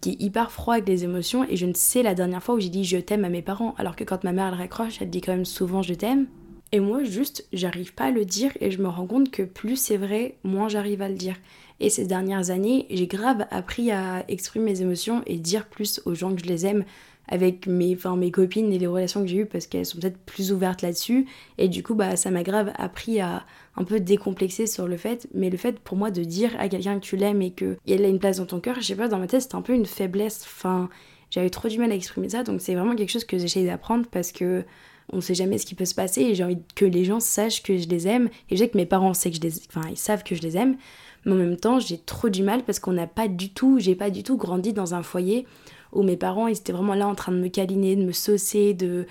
qui 0.00 0.10
est 0.10 0.22
hyper 0.22 0.50
froid 0.50 0.74
avec 0.74 0.88
les 0.88 1.04
émotions 1.04 1.46
et 1.48 1.56
je 1.56 1.66
ne 1.66 1.74
sais 1.74 2.02
la 2.02 2.14
dernière 2.14 2.42
fois 2.42 2.54
où 2.54 2.60
j'ai 2.60 2.68
dit 2.68 2.84
je 2.84 2.96
t'aime 2.96 3.24
à 3.24 3.28
mes 3.28 3.42
parents 3.42 3.74
alors 3.78 3.96
que 3.96 4.04
quand 4.04 4.24
ma 4.24 4.32
mère 4.32 4.48
elle 4.48 4.58
raccroche 4.58 5.00
elle 5.00 5.10
dit 5.10 5.20
quand 5.20 5.32
même 5.32 5.44
souvent 5.44 5.82
je 5.82 5.94
t'aime. 5.94 6.26
Et 6.72 6.80
moi 6.80 7.02
juste 7.04 7.46
j'arrive 7.52 7.94
pas 7.94 8.04
à 8.04 8.10
le 8.10 8.24
dire 8.24 8.52
et 8.60 8.70
je 8.70 8.80
me 8.80 8.88
rends 8.88 9.06
compte 9.06 9.30
que 9.30 9.42
plus 9.42 9.76
c'est 9.76 9.96
vrai 9.96 10.36
moins 10.42 10.68
j'arrive 10.68 11.02
à 11.02 11.08
le 11.08 11.16
dire. 11.16 11.36
Et 11.80 11.90
ces 11.90 12.06
dernières 12.06 12.50
années 12.50 12.86
j'ai 12.90 13.06
grave 13.06 13.46
appris 13.50 13.90
à 13.90 14.24
exprimer 14.28 14.72
mes 14.72 14.82
émotions 14.82 15.22
et 15.26 15.36
dire 15.36 15.66
plus 15.66 16.00
aux 16.06 16.14
gens 16.14 16.34
que 16.34 16.40
je 16.40 16.46
les 16.46 16.66
aime 16.66 16.84
avec 17.30 17.66
mes, 17.66 17.94
enfin, 17.94 18.16
mes 18.16 18.30
copines 18.30 18.72
et 18.72 18.78
les 18.78 18.86
relations 18.88 19.22
que 19.22 19.28
j'ai 19.28 19.38
eues 19.38 19.46
parce 19.46 19.66
qu'elles 19.66 19.86
sont 19.86 19.98
peut-être 19.98 20.18
plus 20.18 20.52
ouvertes 20.52 20.82
là-dessus. 20.82 21.26
Et 21.58 21.68
du 21.68 21.82
coup, 21.82 21.94
bah, 21.94 22.16
ça 22.16 22.30
m'a 22.30 22.42
grave 22.42 22.72
appris 22.76 23.20
à 23.20 23.44
un 23.76 23.84
peu 23.84 24.00
décomplexer 24.00 24.66
sur 24.66 24.88
le 24.88 24.96
fait. 24.96 25.28
Mais 25.32 25.48
le 25.48 25.56
fait 25.56 25.78
pour 25.78 25.96
moi 25.96 26.10
de 26.10 26.24
dire 26.24 26.50
à 26.58 26.68
quelqu'un 26.68 26.98
que 26.98 27.04
tu 27.04 27.16
l'aimes 27.16 27.40
et 27.40 27.52
qu'elle 27.52 28.04
a 28.04 28.08
une 28.08 28.18
place 28.18 28.38
dans 28.38 28.46
ton 28.46 28.60
cœur, 28.60 28.76
je 28.80 28.86
sais 28.86 28.96
pas, 28.96 29.08
dans 29.08 29.18
ma 29.18 29.28
tête, 29.28 29.42
c'était 29.42 29.54
un 29.54 29.62
peu 29.62 29.74
une 29.74 29.86
faiblesse. 29.86 30.42
Enfin, 30.44 30.88
j'avais 31.30 31.50
trop 31.50 31.68
du 31.68 31.78
mal 31.78 31.92
à 31.92 31.94
exprimer 31.94 32.28
ça. 32.28 32.42
Donc 32.42 32.60
c'est 32.60 32.74
vraiment 32.74 32.96
quelque 32.96 33.12
chose 33.12 33.24
que 33.24 33.38
j'essaye 33.38 33.64
d'apprendre 33.64 34.06
parce 34.10 34.32
que 34.32 34.64
on 35.12 35.20
sait 35.20 35.34
jamais 35.34 35.58
ce 35.58 35.66
qui 35.66 35.74
peut 35.74 35.84
se 35.84 35.94
passer 35.94 36.22
et 36.22 36.34
j'ai 36.34 36.44
envie 36.44 36.58
que 36.76 36.84
les 36.84 37.04
gens 37.04 37.20
sachent 37.20 37.62
que 37.62 37.78
je 37.78 37.88
les 37.88 38.08
aime. 38.08 38.28
Et 38.48 38.56
je 38.56 38.62
sais 38.62 38.68
que 38.68 38.76
mes 38.76 38.86
parents 38.86 39.14
savent 39.14 39.32
que 39.32 39.38
je 39.38 39.42
les, 39.42 39.52
enfin, 39.68 39.88
ils 39.90 39.96
savent 39.96 40.24
que 40.24 40.34
je 40.34 40.42
les 40.42 40.56
aime. 40.56 40.76
Mais 41.24 41.32
en 41.32 41.36
même 41.36 41.56
temps, 41.56 41.78
j'ai 41.78 41.98
trop 41.98 42.28
du 42.28 42.42
mal 42.42 42.62
parce 42.64 42.80
qu'on 42.80 42.92
n'a 42.92 43.06
pas 43.06 43.28
du 43.28 43.52
tout, 43.52 43.78
j'ai 43.78 43.94
pas 43.94 44.10
du 44.10 44.22
tout 44.22 44.36
grandi 44.36 44.72
dans 44.72 44.94
un 44.94 45.02
foyer 45.02 45.46
où 45.92 46.02
mes 46.02 46.16
parents, 46.16 46.46
ils 46.46 46.56
étaient 46.56 46.72
vraiment 46.72 46.94
là 46.94 47.06
en 47.06 47.14
train 47.14 47.32
de 47.32 47.38
me 47.38 47.48
câliner, 47.48 47.96
de 47.96 48.04
me 48.04 48.12
saucer, 48.12 48.74
de... 48.74 49.06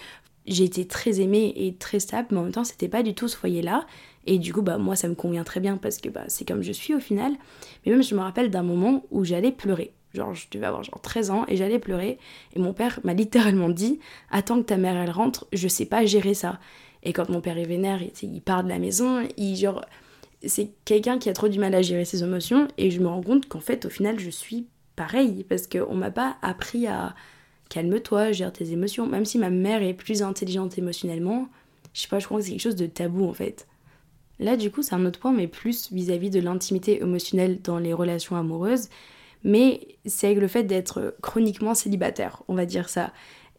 J'ai 0.46 0.64
été 0.64 0.88
très 0.88 1.22
aimée 1.22 1.54
et 1.56 1.76
très 1.76 2.00
stable, 2.00 2.30
mais 2.32 2.38
en 2.38 2.44
même 2.44 2.52
temps, 2.52 2.64
c'était 2.64 2.88
pas 2.88 3.04
du 3.04 3.14
tout 3.14 3.28
ce 3.28 3.38
foyer-là. 3.38 3.86
Et 4.26 4.40
du 4.40 4.54
coup, 4.54 4.62
bah, 4.62 4.78
moi, 4.78 4.96
ça 4.96 5.08
me 5.08 5.14
convient 5.16 5.44
très 5.44 5.60
bien 5.60 5.78
parce 5.78 5.98
que 5.98 6.10
bah, 6.10 6.24
c'est 6.28 6.48
comme 6.48 6.64
je 6.64 6.72
suis 6.72 6.96
au 6.96 7.00
final. 7.00 7.34
Mais 7.86 7.92
même, 7.92 8.02
je 8.02 8.16
me 8.16 8.22
rappelle 8.22 8.50
d'un 8.50 8.64
moment 8.64 9.06
où 9.12 9.24
j'allais 9.24 9.52
pleurer. 9.52 9.94
Genre, 10.14 10.34
je 10.34 10.48
devais 10.52 10.66
avoir 10.66 10.84
genre 10.84 11.02
13 11.02 11.30
ans 11.32 11.46
et 11.48 11.56
j'allais 11.56 11.78
pleurer. 11.80 12.18
Et 12.56 12.60
mon 12.60 12.74
père 12.74 13.00
m'a 13.04 13.14
littéralement 13.14 13.70
dit 13.70 14.00
Attends 14.32 14.58
que 14.58 14.66
ta 14.66 14.78
mère, 14.78 14.96
elle 14.96 15.12
rentre, 15.12 15.48
je 15.54 15.68
sais 15.68 15.86
pas 15.86 16.06
gérer 16.06 16.34
ça. 16.34 16.60
Et 17.04 17.14
quand 17.14 17.30
mon 17.30 17.42
père 17.42 17.58
est 17.58 17.66
vénère, 17.66 18.02
il, 18.02 18.34
il 18.34 18.42
part 18.42 18.64
de 18.64 18.70
la 18.70 18.80
maison, 18.80 19.28
il 19.38 19.56
genre. 19.56 19.86
C'est 20.46 20.72
quelqu'un 20.86 21.20
qui 21.20 21.30
a 21.30 21.34
trop 21.34 21.50
du 21.50 21.60
mal 21.60 21.76
à 21.76 21.82
gérer 21.82 22.06
ses 22.06 22.24
émotions. 22.24 22.68
Et 22.78 22.92
je 22.92 23.02
me 23.02 23.08
rends 23.08 23.22
compte 23.22 23.48
qu'en 23.48 23.60
fait, 23.60 23.86
au 23.86 23.90
final, 23.90 24.20
je 24.20 24.30
suis 24.30 24.68
pareil, 25.00 25.46
parce 25.48 25.66
qu'on 25.66 25.96
m'a 25.96 26.12
pas 26.12 26.36
appris 26.42 26.86
à 26.86 27.16
calme-toi, 27.70 28.34
gère 28.34 28.52
tes 28.52 28.74
émotions. 28.74 29.08
Même 29.08 29.24
si 29.24 29.38
ma 29.38 29.50
mère 29.50 29.82
est 29.82 29.94
plus 29.94 30.22
intelligente 30.22 30.78
émotionnellement, 30.78 31.48
je 31.94 32.02
sais 32.02 32.10
pas, 32.10 32.20
je 32.20 32.26
crois 32.26 32.40
que 32.40 32.44
c'est 32.44 32.52
quelque 32.52 32.60
chose 32.60 32.76
de 32.76 32.86
tabou 32.86 33.26
en 33.26 33.32
fait. 33.32 33.66
Là, 34.40 34.58
du 34.58 34.70
coup, 34.70 34.82
c'est 34.82 34.96
un 34.96 35.06
autre 35.06 35.18
point, 35.18 35.32
mais 35.32 35.48
plus 35.48 35.90
vis-à-vis 35.94 36.30
de 36.30 36.42
l'intimité 36.42 37.02
émotionnelle 37.02 37.62
dans 37.62 37.80
les 37.80 37.94
relations 37.94 38.36
amoureuses. 38.36 38.90
Mais 39.46 39.88
c'est 40.06 40.28
avec 40.28 40.40
le 40.40 40.50
fait 40.50 40.64
d'être 40.64 41.16
chroniquement 41.22 41.76
célibataire, 41.76 42.44
on 42.50 42.54
va 42.54 42.66
dire 42.66 42.90
ça. 42.90 43.14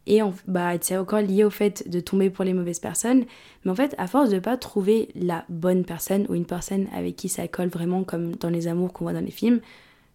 Et 0.07 0.21
bah, 0.47 0.73
c'est 0.79 0.99
encore 0.99 1.23
lié 1.23 1.45
au 1.45 1.51
fait 1.51 1.89
de 1.89 2.01
tomber 2.01 2.29
pour 2.29 2.45
les 2.45 2.53
mauvaises 2.53 2.81
personnes. 2.81 3.25
Mais 3.65 3.71
en 3.71 3.75
fait, 3.75 3.95
à 3.97 4.07
force 4.07 4.29
de 4.29 4.41
pas 4.41 4.59
trouver 4.59 5.09
la 5.15 5.47
bonne 5.49 5.87
personne 5.87 6.27
ou 6.29 6.35
une 6.35 6.45
personne 6.45 6.87
avec 6.95 7.17
qui 7.17 7.31
ça 7.31 7.49
colle 7.49 7.69
vraiment, 7.69 8.05
comme 8.05 8.37
dans 8.37 8.51
les 8.51 8.69
amours 8.69 8.93
qu'on 8.93 9.05
voit 9.05 9.15
dans 9.15 9.25
les 9.25 9.31
films, 9.31 9.61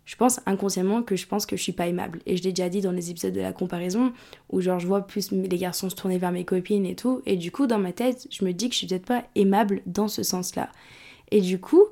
je 0.05 0.15
pense 0.15 0.39
inconsciemment 0.45 1.01
que 1.01 1.15
je 1.15 1.27
pense 1.27 1.45
que 1.45 1.57
je 1.57 1.63
suis 1.63 1.71
pas 1.71 1.87
aimable. 1.87 2.19
Et 2.25 2.37
je 2.37 2.43
l'ai 2.43 2.51
déjà 2.51 2.69
dit 2.69 2.81
dans 2.81 2.91
les 2.91 3.09
épisodes 3.09 3.33
de 3.33 3.41
la 3.41 3.53
comparaison, 3.53 4.13
où 4.51 4.61
genre 4.61 4.79
je 4.79 4.87
vois 4.87 5.07
plus 5.07 5.31
les 5.31 5.57
garçons 5.57 5.89
se 5.89 5.95
tourner 5.95 6.19
vers 6.19 6.31
mes 6.31 6.45
copines 6.45 6.85
et 6.85 6.95
tout, 6.95 7.21
et 7.25 7.35
du 7.35 7.51
coup 7.51 7.67
dans 7.67 7.79
ma 7.79 7.91
tête, 7.91 8.27
je 8.29 8.45
me 8.45 8.53
dis 8.53 8.69
que 8.69 8.73
je 8.73 8.79
suis 8.79 8.87
peut-être 8.87 9.05
pas 9.05 9.23
aimable 9.35 9.81
dans 9.85 10.07
ce 10.07 10.21
sens-là. 10.21 10.71
Et 11.31 11.41
du 11.41 11.59
coup, 11.59 11.83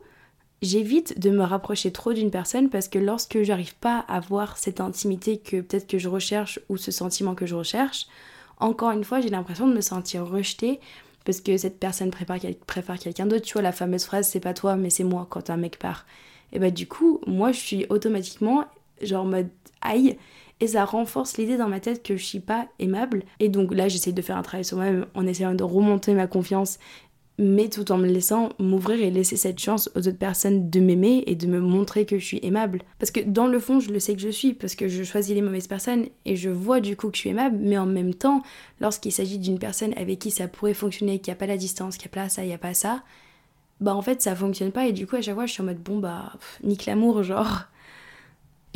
j'évite 0.62 1.20
de 1.20 1.32
me 1.32 1.44
rapprocher 1.44 1.92
trop 1.92 2.14
d'une 2.14 2.30
personne 2.30 2.70
parce 2.70 2.88
que 2.88 3.00
lorsque 3.00 3.42
j'arrive 3.42 3.76
pas 3.76 4.00
à 4.08 4.20
voir 4.20 4.58
cette 4.58 4.80
intimité 4.80 5.38
que 5.38 5.62
peut-être 5.62 5.88
que 5.88 5.98
je 5.98 6.08
recherche 6.08 6.60
ou 6.70 6.78
ce 6.78 6.92
sentiment 6.92 7.34
que 7.34 7.48
je 7.48 7.56
recherche, 7.56 8.08
encore 8.60 8.92
une 8.92 9.04
fois, 9.04 9.22
j'ai 9.22 9.30
l'impression 9.30 9.68
de 9.68 9.74
me 9.74 9.82
sentir 9.82 10.28
rejetée 10.28 10.80
parce 11.26 11.42
que 11.42 11.58
cette 11.58 11.80
personne 11.80 12.12
préfère, 12.12 12.38
préfère 12.68 13.00
quelqu'un 13.00 13.26
d'autre. 13.26 13.46
Tu 13.46 13.54
vois, 13.54 13.64
la 13.64 13.72
fameuse 13.72 14.06
phrase 14.06 14.28
c'est 14.28 14.40
pas 14.40 14.54
toi, 14.54 14.76
mais 14.76 14.92
c'est 14.92 15.04
moi 15.04 15.26
quand 15.30 15.50
un 15.50 15.58
mec 15.58 15.80
part 15.80 16.06
et 16.54 16.60
bah 16.60 16.72
du 16.72 16.88
coup, 16.88 17.20
moi 17.28 17.52
je 17.52 17.60
suis 17.60 17.86
automatiquement 17.90 18.64
genre 19.02 19.26
en 19.26 19.28
mode 19.28 19.50
aïe 19.82 20.18
et 20.62 20.68
ça 20.68 20.86
renforce 20.86 21.38
l'idée 21.38 21.58
dans 21.58 21.68
ma 21.68 21.82
tête 21.82 22.04
que 22.04 22.16
je 22.16 22.24
suis 22.24 22.40
pas 22.40 22.68
aimable 22.80 23.24
et 23.40 23.50
donc 23.50 23.74
là 23.74 23.90
j'essaie 23.90 24.14
de 24.14 24.22
faire 24.22 24.38
un 24.38 24.44
travail 24.44 24.64
sur 24.64 24.78
moi-même 24.78 25.08
en 25.14 25.28
essayant 25.28 25.54
de 25.54 25.64
remonter 25.64 26.14
ma 26.14 26.28
confiance 26.28 26.80
mais 27.40 27.68
tout 27.68 27.92
en 27.92 27.98
me 27.98 28.08
laissant 28.08 28.50
m'ouvrir 28.60 29.02
et 29.02 29.10
laisser 29.10 29.38
cette 29.38 29.60
chance 29.60 29.90
aux 29.96 30.08
autres 30.08 30.18
personnes 30.18 30.70
de 30.70 30.80
m'aimer 30.80 31.24
et 31.26 31.36
de 31.36 31.48
me 31.48 31.60
montrer 31.60 32.06
que 32.06 32.20
je 32.20 32.26
suis 32.26 32.40
aimable. 32.44 32.84
Parce 33.00 33.10
que 33.10 33.22
dans 33.22 33.48
le 33.48 33.60
fond, 33.60 33.80
je 33.80 33.92
le 33.92 34.00
sais 34.00 34.14
que 34.14 34.22
je 34.22 34.30
suis, 34.30 34.54
parce 34.54 34.76
que 34.76 34.88
je 34.88 35.04
choisis 35.04 35.34
les 35.34 35.42
mauvaises 35.42 35.68
personnes 35.68 36.06
et 36.26 36.36
je 36.36 36.50
vois 36.50 36.80
du 36.80 36.96
coup 36.96 37.10
que 37.10 37.16
je 37.16 37.22
suis 37.22 37.30
aimable, 37.32 37.58
mais 37.60 37.78
en 37.78 37.88
même 37.88 38.14
temps, 38.14 38.44
lorsqu'il 38.80 39.12
s'agit 39.12 39.40
d'une 39.40 39.58
personne 39.58 39.94
avec 39.98 40.20
qui 40.20 40.30
ça 40.30 40.48
pourrait 40.48 40.76
fonctionner, 40.76 41.20
qui 41.20 41.32
a 41.32 41.36
pas 41.36 41.48
la 41.48 41.58
distance, 41.58 41.98
qui 41.98 42.08
a 42.08 42.10
pas 42.10 42.30
ça, 42.30 42.44
il 42.44 42.50
y 42.50 42.54
a 42.54 42.60
pas 42.60 42.76
ça, 42.76 43.02
bah 43.84 43.94
en 43.96 44.02
fait 44.02 44.22
ça 44.22 44.36
fonctionne 44.36 44.72
pas 44.72 44.88
et 44.88 44.94
du 44.94 45.06
coup 45.06 45.18
à 45.18 45.22
chaque 45.22 45.36
fois 45.36 45.46
je 45.46 45.52
suis 45.52 45.62
en 45.62 45.66
mode 45.66 45.82
bon 45.84 46.00
bah 46.00 46.34
nique 46.64 46.86
l'amour 46.86 47.24
genre. 47.24 47.66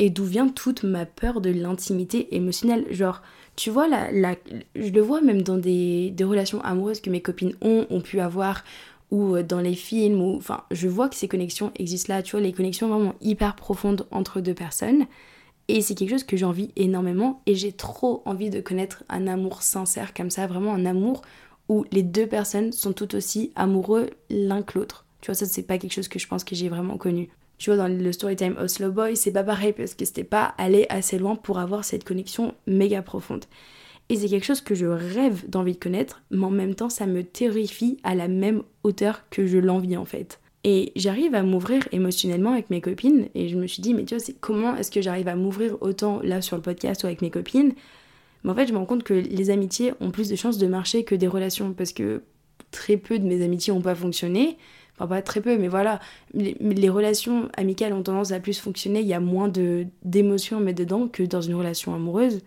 Et 0.00 0.10
d'où 0.10 0.24
vient 0.24 0.48
toute 0.48 0.84
ma 0.84 1.06
peur 1.06 1.40
de 1.40 1.50
l'intimité 1.50 2.36
émotionnelle? 2.36 2.86
Genre, 2.90 3.20
tu 3.56 3.70
vois, 3.70 3.88
la, 3.88 4.12
la, 4.12 4.36
je 4.76 4.90
le 4.90 5.00
vois 5.00 5.20
même 5.20 5.42
dans 5.42 5.58
des, 5.58 6.10
des, 6.10 6.22
relations 6.22 6.60
amoureuses 6.60 7.00
que 7.00 7.10
mes 7.10 7.20
copines 7.20 7.54
ont, 7.62 7.84
ont 7.90 8.00
pu 8.00 8.20
avoir, 8.20 8.62
ou 9.10 9.34
euh, 9.34 9.42
dans 9.42 9.58
les 9.58 9.74
films, 9.74 10.20
ou 10.22 10.36
enfin, 10.36 10.62
je 10.70 10.86
vois 10.86 11.08
que 11.08 11.16
ces 11.16 11.26
connexions 11.26 11.72
existent 11.74 12.14
là, 12.14 12.22
tu 12.22 12.32
vois, 12.32 12.40
les 12.40 12.52
connexions 12.52 12.86
vraiment 12.86 13.16
hyper 13.20 13.56
profondes 13.56 14.06
entre 14.12 14.40
deux 14.40 14.54
personnes. 14.54 15.06
Et 15.66 15.80
c'est 15.80 15.96
quelque 15.96 16.10
chose 16.10 16.24
que 16.24 16.36
j'envie 16.36 16.70
énormément, 16.76 17.42
et 17.46 17.56
j'ai 17.56 17.72
trop 17.72 18.22
envie 18.24 18.50
de 18.50 18.60
connaître 18.60 19.02
un 19.08 19.26
amour 19.26 19.62
sincère 19.62 20.14
comme 20.14 20.30
ça, 20.30 20.46
vraiment 20.46 20.74
un 20.74 20.86
amour 20.86 21.22
où 21.68 21.84
les 21.92 22.02
deux 22.02 22.26
personnes 22.26 22.72
sont 22.72 22.92
tout 22.92 23.14
aussi 23.14 23.52
amoureux 23.54 24.10
l'un 24.30 24.62
que 24.62 24.78
l'autre. 24.78 25.04
Tu 25.20 25.26
vois, 25.26 25.34
ça, 25.34 25.46
c'est 25.46 25.62
pas 25.62 25.78
quelque 25.78 25.92
chose 25.92 26.08
que 26.08 26.18
je 26.18 26.26
pense 26.26 26.44
que 26.44 26.54
j'ai 26.54 26.68
vraiment 26.68 26.96
connu. 26.96 27.28
Tu 27.58 27.70
vois, 27.70 27.76
dans 27.76 27.88
le 27.88 28.12
Storytime 28.12 28.56
Oslo 28.58 28.90
Boy, 28.90 29.16
c'est 29.16 29.32
pas 29.32 29.42
pareil 29.42 29.72
parce 29.72 29.94
que 29.94 30.04
c'était 30.04 30.24
pas 30.24 30.54
aller 30.58 30.86
assez 30.90 31.18
loin 31.18 31.34
pour 31.34 31.58
avoir 31.58 31.84
cette 31.84 32.04
connexion 32.04 32.54
méga 32.66 33.02
profonde. 33.02 33.44
Et 34.08 34.16
c'est 34.16 34.28
quelque 34.28 34.46
chose 34.46 34.60
que 34.60 34.74
je 34.74 34.86
rêve 34.86 35.48
d'envie 35.48 35.74
de 35.74 35.78
connaître, 35.78 36.22
mais 36.30 36.44
en 36.44 36.50
même 36.50 36.74
temps, 36.74 36.88
ça 36.88 37.06
me 37.06 37.22
terrifie 37.22 37.98
à 38.04 38.14
la 38.14 38.28
même 38.28 38.62
hauteur 38.84 39.28
que 39.28 39.46
je 39.46 39.58
l'envie 39.58 39.96
en 39.96 40.06
fait. 40.06 40.40
Et 40.64 40.92
j'arrive 40.96 41.34
à 41.34 41.42
m'ouvrir 41.42 41.86
émotionnellement 41.92 42.52
avec 42.52 42.70
mes 42.70 42.80
copines, 42.80 43.28
et 43.34 43.48
je 43.48 43.56
me 43.56 43.66
suis 43.66 43.82
dit, 43.82 43.92
mais 43.92 44.04
tu 44.04 44.16
vois, 44.16 44.24
comment 44.40 44.76
est-ce 44.76 44.90
que 44.90 45.02
j'arrive 45.02 45.28
à 45.28 45.36
m'ouvrir 45.36 45.76
autant 45.82 46.20
là 46.22 46.40
sur 46.40 46.56
le 46.56 46.62
podcast 46.62 47.02
ou 47.02 47.06
avec 47.06 47.22
mes 47.22 47.30
copines 47.30 47.74
Mais 48.44 48.50
en 48.50 48.54
fait, 48.54 48.66
je 48.66 48.72
me 48.72 48.78
rends 48.78 48.86
compte 48.86 49.02
que 49.02 49.14
les 49.14 49.50
amitiés 49.50 49.92
ont 50.00 50.10
plus 50.10 50.28
de 50.28 50.36
chances 50.36 50.58
de 50.58 50.66
marcher 50.66 51.04
que 51.04 51.14
des 51.14 51.26
relations, 51.26 51.72
parce 51.72 51.92
que 51.92 52.22
très 52.70 52.96
peu 52.96 53.18
de 53.18 53.24
mes 53.24 53.42
amitiés 53.42 53.72
n'ont 53.72 53.80
pas 53.80 53.94
fonctionné. 53.94 54.58
Enfin, 54.94 55.06
pas 55.06 55.22
très 55.22 55.40
peu, 55.40 55.56
mais 55.58 55.68
voilà. 55.68 56.00
Les, 56.34 56.88
relations 56.88 57.48
amicales 57.56 57.92
ont 57.92 58.02
tendance 58.02 58.32
à 58.32 58.40
plus 58.40 58.58
fonctionner. 58.58 59.00
Il 59.00 59.06
y 59.06 59.14
a 59.14 59.20
moins 59.20 59.50
d'émotions 60.04 60.58
à 60.58 60.60
mettre 60.60 60.78
dedans 60.78 61.08
que 61.08 61.22
dans 61.22 61.40
une 61.40 61.54
relation 61.54 61.94
amoureuse. 61.94 62.40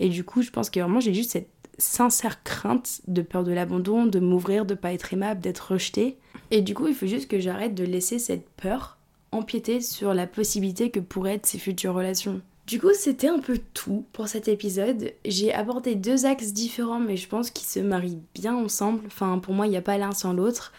Et 0.00 0.08
du 0.08 0.24
coup, 0.24 0.42
je 0.42 0.50
pense 0.50 0.70
que 0.70 0.80
vraiment, 0.80 1.00
j'ai 1.00 1.12
juste 1.12 1.32
cette 1.32 1.50
sincère 1.76 2.42
crainte 2.42 3.00
de 3.06 3.22
peur 3.22 3.44
de 3.44 3.52
l'abandon, 3.52 4.06
de 4.06 4.18
m'ouvrir, 4.18 4.64
de 4.64 4.74
pas 4.74 4.92
être 4.92 5.12
aimable, 5.12 5.40
d'être 5.40 5.72
rejetée. 5.72 6.16
Et 6.50 6.62
du 6.62 6.74
coup, 6.74 6.88
il 6.88 6.94
faut 6.94 7.06
juste 7.06 7.28
que 7.28 7.38
j'arrête 7.38 7.74
de 7.74 7.84
laisser 7.84 8.18
cette 8.18 8.48
peur 8.50 8.98
empiéter 9.30 9.80
sur 9.80 10.14
la 10.14 10.26
possibilité 10.26 10.90
que 10.90 11.00
pourraient 11.00 11.34
être 11.34 11.46
ces 11.46 11.58
futures 11.58 11.94
relations. 11.94 12.40
Du 12.68 12.78
coup, 12.78 12.92
c'était 12.92 13.28
un 13.28 13.38
peu 13.38 13.58
tout 13.72 14.04
pour 14.12 14.28
cet 14.28 14.46
épisode. 14.46 15.12
J'ai 15.24 15.54
abordé 15.54 15.94
deux 15.94 16.26
axes 16.26 16.52
différents, 16.52 17.00
mais 17.00 17.16
je 17.16 17.26
pense 17.26 17.50
qu'ils 17.50 17.66
se 17.66 17.80
marient 17.80 18.20
bien 18.34 18.54
ensemble. 18.54 19.00
Enfin, 19.06 19.38
pour 19.38 19.54
moi, 19.54 19.66
il 19.66 19.70
n'y 19.70 19.78
a 19.78 19.82
pas 19.82 19.96
l'un 19.96 20.12
sans 20.12 20.34
l'autre. 20.34 20.74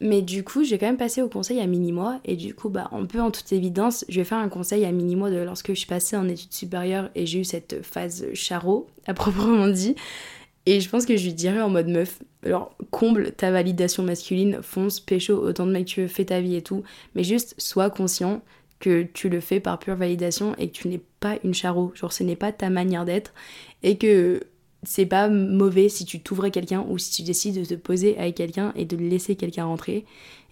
Mais 0.00 0.22
du 0.22 0.44
coup, 0.44 0.64
j'ai 0.64 0.78
quand 0.78 0.86
même 0.86 0.96
passé 0.96 1.20
au 1.20 1.28
conseil 1.28 1.60
à 1.60 1.66
mini-mois. 1.66 2.20
Et 2.24 2.36
du 2.36 2.54
coup, 2.54 2.70
bah, 2.70 2.88
un 2.90 3.04
peu 3.04 3.20
en 3.20 3.30
toute 3.30 3.52
évidence, 3.52 4.06
je 4.08 4.18
vais 4.18 4.24
faire 4.24 4.38
un 4.38 4.48
conseil 4.48 4.86
à 4.86 4.92
mini-mois 4.92 5.28
de 5.28 5.36
lorsque 5.36 5.68
je 5.68 5.74
suis 5.74 5.86
passée 5.86 6.16
en 6.16 6.26
études 6.26 6.54
supérieures 6.54 7.10
et 7.14 7.26
j'ai 7.26 7.40
eu 7.40 7.44
cette 7.44 7.82
phase 7.82 8.32
charo, 8.32 8.86
à 9.06 9.12
proprement 9.14 9.68
dit. 9.68 9.94
Et 10.64 10.80
je 10.80 10.88
pense 10.88 11.04
que 11.04 11.18
je 11.18 11.24
lui 11.24 11.34
dirais 11.34 11.60
en 11.60 11.68
mode 11.68 11.88
meuf, 11.88 12.18
alors 12.44 12.74
comble 12.90 13.32
ta 13.32 13.50
validation 13.50 14.02
masculine, 14.02 14.60
fonce, 14.62 15.00
pécho 15.00 15.34
autant 15.34 15.66
de 15.66 15.72
mecs 15.72 15.84
que 15.84 15.90
tu 15.90 16.00
veux, 16.00 16.08
fais 16.08 16.24
ta 16.24 16.40
vie 16.40 16.56
et 16.56 16.62
tout. 16.62 16.82
Mais 17.14 17.24
juste 17.24 17.54
sois 17.58 17.90
conscient 17.90 18.40
que 18.78 19.02
tu 19.02 19.28
le 19.28 19.40
fais 19.40 19.60
par 19.60 19.78
pure 19.78 19.96
validation 19.96 20.54
et 20.56 20.68
que 20.68 20.72
tu 20.72 20.88
n'es 20.88 21.00
pas 21.20 21.38
une 21.44 21.54
charo. 21.54 21.92
Genre, 21.94 22.12
ce 22.12 22.22
n'est 22.22 22.36
pas 22.36 22.52
ta 22.52 22.70
manière 22.70 23.04
d'être. 23.04 23.32
Et 23.82 23.96
que 23.96 24.42
c'est 24.82 25.06
pas 25.06 25.28
mauvais 25.28 25.88
si 25.88 26.04
tu 26.04 26.20
t'ouvres 26.20 26.44
à 26.44 26.50
quelqu'un 26.50 26.84
ou 26.88 26.98
si 26.98 27.10
tu 27.10 27.22
décides 27.22 27.58
de 27.58 27.64
te 27.64 27.74
poser 27.74 28.16
avec 28.18 28.36
quelqu'un 28.36 28.72
et 28.76 28.84
de 28.84 28.96
laisser 28.96 29.36
quelqu'un 29.36 29.64
rentrer. 29.64 30.04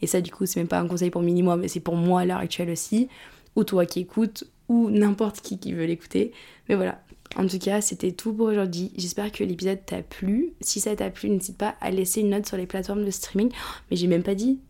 Et 0.03 0.07
ça, 0.07 0.21
du 0.21 0.31
coup, 0.31 0.47
c'est 0.47 0.61
même 0.61 0.69
pas 0.69 0.81
un 0.81 0.89
conseil 0.89 1.11
pour 1.11 1.23
mini-moi, 1.23 1.57
mais 1.57 1.69
c'est 1.69 1.81
pour 1.81 1.97
moi 1.97 2.23
à 2.23 2.25
l'heure 2.25 2.39
actuelle 2.39 2.71
aussi, 2.71 3.09
ou 3.57 3.65
toi 3.65 3.87
qui 3.87 4.01
écoutes, 4.01 4.45
ou 4.69 4.91
n'importe 4.91 5.41
qui 5.41 5.59
qui 5.59 5.73
veut 5.73 5.85
l'écouter. 5.85 6.33
Mais 6.69 6.75
voilà. 6.75 7.01
En 7.37 7.47
tout 7.47 7.59
cas, 7.59 7.81
c'était 7.81 8.13
tout 8.13 8.33
pour 8.33 8.47
aujourd'hui. 8.47 8.93
J'espère 8.97 9.33
que 9.33 9.45
l'épisode 9.45 9.85
t'a 9.85 10.03
plu. 10.03 10.53
Si 10.61 10.81
ça 10.81 10.95
t'a 10.95 11.11
plu, 11.11 11.31
n'hésite 11.31 11.59
pas 11.59 11.75
à 11.81 11.91
laisser 11.91 12.21
une 12.21 12.31
note 12.31 12.47
sur 12.47 12.57
les 12.57 12.67
plateformes 12.67 13.05
de 13.05 13.11
streaming. 13.11 13.51
Mais 13.91 13.97
j'ai 13.97 14.07
même 14.07 14.23
pas 14.23 14.35
dit. 14.35 14.61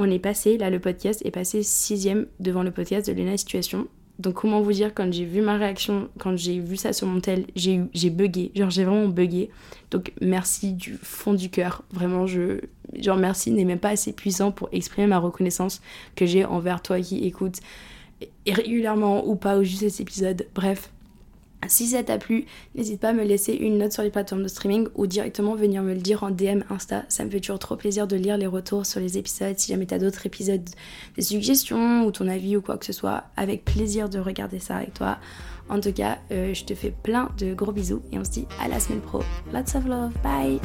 On 0.00 0.08
est 0.08 0.20
passé, 0.20 0.58
là, 0.58 0.70
le 0.70 0.78
podcast 0.78 1.22
est 1.24 1.32
passé 1.32 1.64
sixième 1.64 2.26
devant 2.38 2.62
le 2.62 2.70
podcast 2.70 3.08
de 3.08 3.12
Lena 3.12 3.36
Situation. 3.36 3.88
Donc 4.20 4.34
comment 4.34 4.60
vous 4.60 4.72
dire, 4.72 4.94
quand 4.94 5.12
j'ai 5.12 5.24
vu 5.24 5.40
ma 5.40 5.56
réaction, 5.56 6.08
quand 6.18 6.36
j'ai 6.36 6.60
vu 6.60 6.76
ça 6.76 6.92
sur 6.92 7.08
mon 7.08 7.20
tel, 7.20 7.46
j'ai 7.56 8.10
bugué, 8.10 8.52
genre 8.54 8.70
j'ai 8.70 8.84
vraiment 8.84 9.08
bugué. 9.08 9.50
Donc 9.90 10.12
merci 10.20 10.72
du 10.72 10.96
fond 11.02 11.34
du 11.34 11.50
cœur, 11.50 11.82
vraiment 11.92 12.28
je 12.28 12.60
genre 12.96 13.16
merci 13.16 13.50
n'est 13.50 13.64
même 13.64 13.80
pas 13.80 13.90
assez 13.90 14.12
puissant 14.12 14.52
pour 14.52 14.68
exprimer 14.70 15.08
ma 15.08 15.18
reconnaissance 15.18 15.82
que 16.14 16.26
j'ai 16.26 16.44
envers 16.44 16.80
toi 16.80 17.00
qui 17.00 17.24
écoutes 17.26 17.58
régulièrement 18.46 19.26
ou 19.26 19.34
pas 19.34 19.58
ou 19.58 19.64
juste 19.64 19.88
cet 19.88 20.00
épisode. 20.00 20.46
Bref, 20.54 20.90
si 21.66 21.88
ça 21.88 22.02
t'a 22.02 22.18
plu, 22.18 22.46
n'hésite 22.74 23.00
pas 23.00 23.08
à 23.08 23.12
me 23.12 23.24
laisser 23.24 23.52
une 23.52 23.78
note 23.78 23.92
sur 23.92 24.02
les 24.02 24.10
plateformes 24.10 24.42
de 24.42 24.48
streaming 24.48 24.88
ou 24.94 25.06
directement 25.06 25.54
venir 25.54 25.82
me 25.82 25.92
le 25.92 26.00
dire 26.00 26.22
en 26.22 26.30
DM 26.30 26.62
Insta. 26.70 27.04
Ça 27.08 27.24
me 27.24 27.30
fait 27.30 27.40
toujours 27.40 27.58
trop 27.58 27.76
plaisir 27.76 28.06
de 28.06 28.16
lire 28.16 28.36
les 28.36 28.46
retours 28.46 28.86
sur 28.86 29.00
les 29.00 29.18
épisodes. 29.18 29.58
Si 29.58 29.72
jamais 29.72 29.86
t'as 29.86 29.98
d'autres 29.98 30.24
épisodes, 30.24 30.68
des 31.16 31.22
suggestions 31.22 32.04
ou 32.04 32.12
ton 32.12 32.28
avis 32.28 32.56
ou 32.56 32.62
quoi 32.62 32.78
que 32.78 32.86
ce 32.86 32.92
soit, 32.92 33.24
avec 33.36 33.64
plaisir 33.64 34.08
de 34.08 34.18
regarder 34.18 34.60
ça 34.60 34.76
avec 34.76 34.94
toi. 34.94 35.18
En 35.68 35.80
tout 35.80 35.92
cas, 35.92 36.18
euh, 36.30 36.54
je 36.54 36.64
te 36.64 36.74
fais 36.74 36.90
plein 36.90 37.30
de 37.38 37.52
gros 37.52 37.72
bisous 37.72 38.02
et 38.12 38.18
on 38.18 38.24
se 38.24 38.30
dit 38.30 38.46
à 38.62 38.68
la 38.68 38.80
semaine 38.80 39.00
pro. 39.00 39.22
Lots 39.52 39.76
of 39.76 39.86
love, 39.86 40.12
bye 40.22 40.60